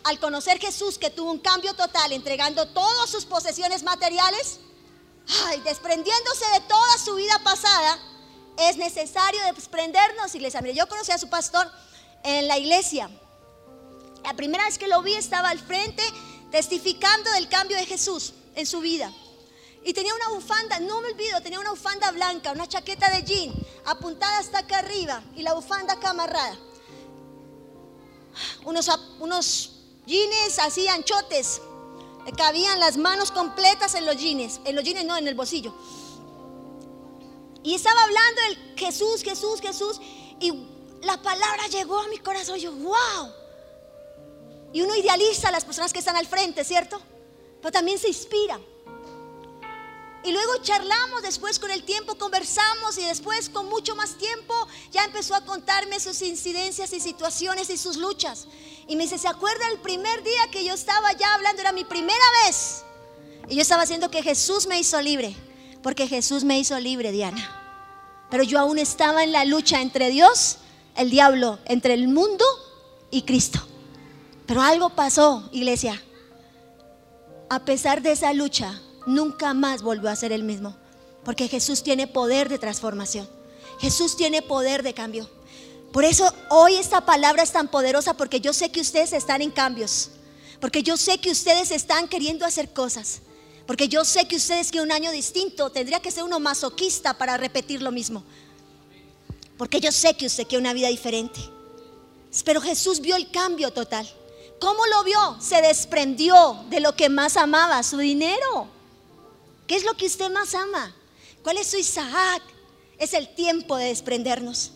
Al 0.04 0.18
conocer 0.18 0.58
Jesús 0.58 0.96
que 0.96 1.10
tuvo 1.10 1.30
un 1.30 1.40
cambio 1.40 1.74
total 1.74 2.12
entregando 2.12 2.66
todas 2.68 3.10
sus 3.10 3.26
posesiones 3.26 3.82
materiales, 3.82 4.60
ay, 5.48 5.60
desprendiéndose 5.60 6.46
de 6.54 6.60
toda 6.60 6.96
su 6.96 7.14
vida 7.14 7.38
pasada, 7.44 7.98
es 8.56 8.78
necesario 8.78 9.38
desprendernos, 9.54 10.34
iglesia. 10.34 10.62
Mire, 10.62 10.76
yo 10.76 10.88
conocí 10.88 11.12
a 11.12 11.18
su 11.18 11.28
pastor 11.28 11.70
en 12.24 12.48
la 12.48 12.56
iglesia. 12.56 13.10
La 14.24 14.32
primera 14.32 14.64
vez 14.64 14.78
que 14.78 14.88
lo 14.88 15.02
vi 15.02 15.12
estaba 15.12 15.50
al 15.50 15.58
frente 15.58 16.02
testificando 16.50 17.30
del 17.32 17.48
cambio 17.48 17.76
de 17.76 17.86
Jesús 17.86 18.32
en 18.54 18.66
su 18.66 18.80
vida. 18.80 19.12
Y 19.84 19.94
tenía 19.94 20.14
una 20.14 20.28
bufanda, 20.28 20.78
no 20.80 21.00
me 21.00 21.08
olvido, 21.08 21.40
tenía 21.40 21.58
una 21.58 21.70
bufanda 21.70 22.10
blanca, 22.10 22.52
una 22.52 22.68
chaqueta 22.68 23.08
de 23.10 23.22
jean, 23.22 23.54
apuntada 23.86 24.38
hasta 24.38 24.58
acá 24.58 24.78
arriba 24.78 25.22
y 25.34 25.42
la 25.42 25.54
bufanda 25.54 25.94
acá 25.94 26.10
amarrada. 26.10 26.58
Unos, 28.64 28.90
unos 29.18 29.72
jeans 30.06 30.58
así 30.58 30.86
anchotes, 30.88 31.62
le 32.26 32.32
cabían 32.32 32.78
las 32.78 32.98
manos 32.98 33.30
completas 33.30 33.94
en 33.94 34.04
los 34.04 34.16
jeans, 34.16 34.60
en 34.64 34.76
los 34.76 34.84
jeans 34.84 35.04
no, 35.04 35.16
en 35.16 35.26
el 35.26 35.34
bolsillo. 35.34 35.74
Y 37.62 37.74
estaba 37.74 38.02
hablando 38.02 38.42
del 38.42 38.76
Jesús, 38.76 39.22
Jesús, 39.22 39.60
Jesús. 39.60 40.00
Y 40.40 40.52
la 41.02 41.20
palabra 41.22 41.66
llegó 41.68 41.98
a 41.98 42.08
mi 42.08 42.18
corazón. 42.18 42.58
Yo, 42.58 42.72
wow. 42.72 43.39
Y 44.72 44.82
uno 44.82 44.94
idealiza 44.94 45.48
a 45.48 45.52
las 45.52 45.64
personas 45.64 45.92
que 45.92 45.98
están 45.98 46.16
al 46.16 46.26
frente, 46.26 46.64
¿cierto? 46.64 47.00
Pero 47.60 47.72
también 47.72 47.98
se 47.98 48.08
inspira. 48.08 48.58
Y 50.22 50.32
luego 50.32 50.58
charlamos, 50.62 51.22
después 51.22 51.58
con 51.58 51.70
el 51.70 51.82
tiempo 51.82 52.16
conversamos 52.16 52.98
y 52.98 53.04
después 53.04 53.48
con 53.48 53.68
mucho 53.68 53.96
más 53.96 54.18
tiempo 54.18 54.54
ya 54.90 55.04
empezó 55.04 55.34
a 55.34 55.44
contarme 55.44 55.98
sus 55.98 56.20
incidencias 56.20 56.92
y 56.92 57.00
situaciones 57.00 57.70
y 57.70 57.78
sus 57.78 57.96
luchas. 57.96 58.46
Y 58.86 58.96
me 58.96 59.04
dice, 59.04 59.18
¿se 59.18 59.28
acuerda 59.28 59.66
el 59.68 59.80
primer 59.80 60.22
día 60.22 60.50
que 60.50 60.64
yo 60.64 60.74
estaba 60.74 61.12
ya 61.14 61.34
hablando? 61.34 61.62
Era 61.62 61.72
mi 61.72 61.84
primera 61.84 62.24
vez. 62.44 62.82
Y 63.48 63.56
yo 63.56 63.62
estaba 63.62 63.84
haciendo 63.84 64.10
que 64.10 64.22
Jesús 64.22 64.66
me 64.66 64.78
hizo 64.78 65.00
libre. 65.00 65.34
Porque 65.82 66.06
Jesús 66.06 66.44
me 66.44 66.58
hizo 66.58 66.78
libre, 66.78 67.12
Diana. 67.12 67.56
Pero 68.30 68.42
yo 68.42 68.58
aún 68.58 68.78
estaba 68.78 69.24
en 69.24 69.32
la 69.32 69.46
lucha 69.46 69.80
entre 69.80 70.10
Dios, 70.10 70.58
el 70.96 71.10
diablo, 71.10 71.58
entre 71.64 71.94
el 71.94 72.08
mundo 72.08 72.44
y 73.10 73.22
Cristo. 73.22 73.66
Pero 74.50 74.62
algo 74.62 74.90
pasó, 74.90 75.48
iglesia. 75.52 76.02
A 77.48 77.64
pesar 77.64 78.02
de 78.02 78.10
esa 78.10 78.32
lucha, 78.32 78.82
nunca 79.06 79.54
más 79.54 79.80
volvió 79.80 80.10
a 80.10 80.16
ser 80.16 80.32
el 80.32 80.42
mismo. 80.42 80.76
Porque 81.24 81.46
Jesús 81.46 81.84
tiene 81.84 82.08
poder 82.08 82.48
de 82.48 82.58
transformación. 82.58 83.28
Jesús 83.78 84.16
tiene 84.16 84.42
poder 84.42 84.82
de 84.82 84.92
cambio. 84.92 85.30
Por 85.92 86.04
eso 86.04 86.28
hoy 86.48 86.74
esta 86.74 87.06
palabra 87.06 87.44
es 87.44 87.52
tan 87.52 87.68
poderosa 87.68 88.14
porque 88.14 88.40
yo 88.40 88.52
sé 88.52 88.72
que 88.72 88.80
ustedes 88.80 89.12
están 89.12 89.40
en 89.40 89.52
cambios. 89.52 90.10
Porque 90.60 90.82
yo 90.82 90.96
sé 90.96 91.18
que 91.18 91.30
ustedes 91.30 91.70
están 91.70 92.08
queriendo 92.08 92.44
hacer 92.44 92.72
cosas. 92.72 93.20
Porque 93.68 93.86
yo 93.86 94.04
sé 94.04 94.26
que 94.26 94.34
ustedes 94.34 94.72
quieren 94.72 94.88
un 94.88 94.96
año 94.96 95.12
distinto. 95.12 95.70
Tendría 95.70 96.00
que 96.00 96.10
ser 96.10 96.24
uno 96.24 96.40
masoquista 96.40 97.16
para 97.16 97.36
repetir 97.36 97.82
lo 97.82 97.92
mismo. 97.92 98.24
Porque 99.56 99.78
yo 99.78 99.92
sé 99.92 100.14
que 100.14 100.26
usted 100.26 100.48
quiere 100.48 100.60
una 100.60 100.72
vida 100.72 100.88
diferente. 100.88 101.38
Pero 102.44 102.60
Jesús 102.60 102.98
vio 102.98 103.14
el 103.14 103.30
cambio 103.30 103.72
total. 103.72 104.12
¿Cómo 104.60 104.86
lo 104.86 105.04
vio? 105.04 105.36
Se 105.40 105.62
desprendió 105.62 106.64
de 106.68 106.80
lo 106.80 106.94
que 106.94 107.08
más 107.08 107.36
amaba, 107.36 107.82
su 107.82 107.96
dinero. 107.96 108.68
¿Qué 109.66 109.76
es 109.76 109.84
lo 109.84 109.94
que 109.94 110.06
usted 110.06 110.30
más 110.30 110.54
ama? 110.54 110.94
¿Cuál 111.42 111.56
es 111.56 111.68
su 111.68 111.78
Isaac? 111.78 112.42
Es 112.98 113.14
el 113.14 113.34
tiempo 113.34 113.76
de 113.76 113.86
desprendernos. 113.86 114.72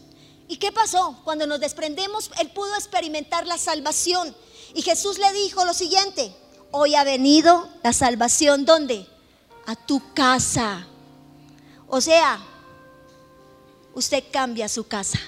¿Y 0.48 0.56
qué 0.56 0.72
pasó? 0.72 1.20
Cuando 1.24 1.46
nos 1.46 1.60
desprendemos, 1.60 2.30
Él 2.40 2.50
pudo 2.50 2.74
experimentar 2.76 3.46
la 3.46 3.58
salvación. 3.58 4.34
Y 4.74 4.82
Jesús 4.82 5.18
le 5.18 5.30
dijo 5.34 5.64
lo 5.64 5.74
siguiente, 5.74 6.34
hoy 6.70 6.94
ha 6.94 7.04
venido 7.04 7.68
la 7.82 7.92
salvación, 7.92 8.64
¿dónde? 8.64 9.06
A 9.66 9.76
tu 9.76 10.14
casa. 10.14 10.86
O 11.88 12.00
sea, 12.00 12.40
usted 13.94 14.24
cambia 14.32 14.68
su 14.68 14.86
casa. 14.86 15.18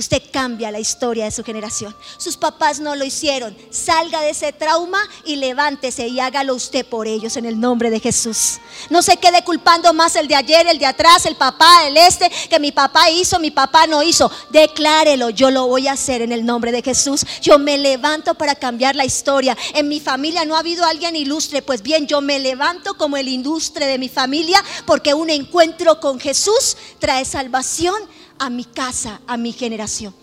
Usted 0.00 0.22
cambia 0.32 0.70
la 0.70 0.80
historia 0.80 1.26
de 1.26 1.30
su 1.30 1.44
generación. 1.44 1.94
Sus 2.16 2.38
papás 2.38 2.80
no 2.80 2.96
lo 2.96 3.04
hicieron. 3.04 3.54
Salga 3.68 4.22
de 4.22 4.30
ese 4.30 4.50
trauma 4.50 4.98
y 5.26 5.36
levántese 5.36 6.08
y 6.08 6.20
hágalo 6.20 6.54
usted 6.54 6.86
por 6.86 7.06
ellos 7.06 7.36
en 7.36 7.44
el 7.44 7.60
nombre 7.60 7.90
de 7.90 8.00
Jesús. 8.00 8.60
No 8.88 9.02
se 9.02 9.18
quede 9.18 9.44
culpando 9.44 9.92
más 9.92 10.16
el 10.16 10.26
de 10.26 10.36
ayer, 10.36 10.66
el 10.68 10.78
de 10.78 10.86
atrás, 10.86 11.26
el 11.26 11.36
papá, 11.36 11.86
el 11.86 11.98
este, 11.98 12.32
que 12.48 12.58
mi 12.58 12.72
papá 12.72 13.10
hizo, 13.10 13.38
mi 13.38 13.50
papá 13.50 13.86
no 13.86 14.02
hizo. 14.02 14.30
Declárelo, 14.48 15.28
yo 15.28 15.50
lo 15.50 15.66
voy 15.66 15.86
a 15.86 15.92
hacer 15.92 16.22
en 16.22 16.32
el 16.32 16.46
nombre 16.46 16.72
de 16.72 16.80
Jesús. 16.80 17.26
Yo 17.42 17.58
me 17.58 17.76
levanto 17.76 18.34
para 18.36 18.54
cambiar 18.54 18.96
la 18.96 19.04
historia. 19.04 19.54
En 19.74 19.86
mi 19.86 20.00
familia 20.00 20.46
no 20.46 20.56
ha 20.56 20.60
habido 20.60 20.86
alguien 20.86 21.14
ilustre. 21.14 21.60
Pues 21.60 21.82
bien, 21.82 22.06
yo 22.06 22.22
me 22.22 22.38
levanto 22.38 22.94
como 22.94 23.18
el 23.18 23.28
ilustre 23.28 23.84
de 23.84 23.98
mi 23.98 24.08
familia 24.08 24.64
porque 24.86 25.12
un 25.12 25.28
encuentro 25.28 26.00
con 26.00 26.18
Jesús 26.18 26.78
trae 26.98 27.26
salvación 27.26 28.00
a 28.40 28.48
mi 28.48 28.64
casa, 28.64 29.20
a 29.26 29.36
mi 29.36 29.52
generación. 29.52 30.14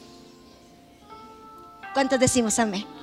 ¿Cuántos 1.94 2.20
decimos 2.20 2.58
amén? 2.60 2.97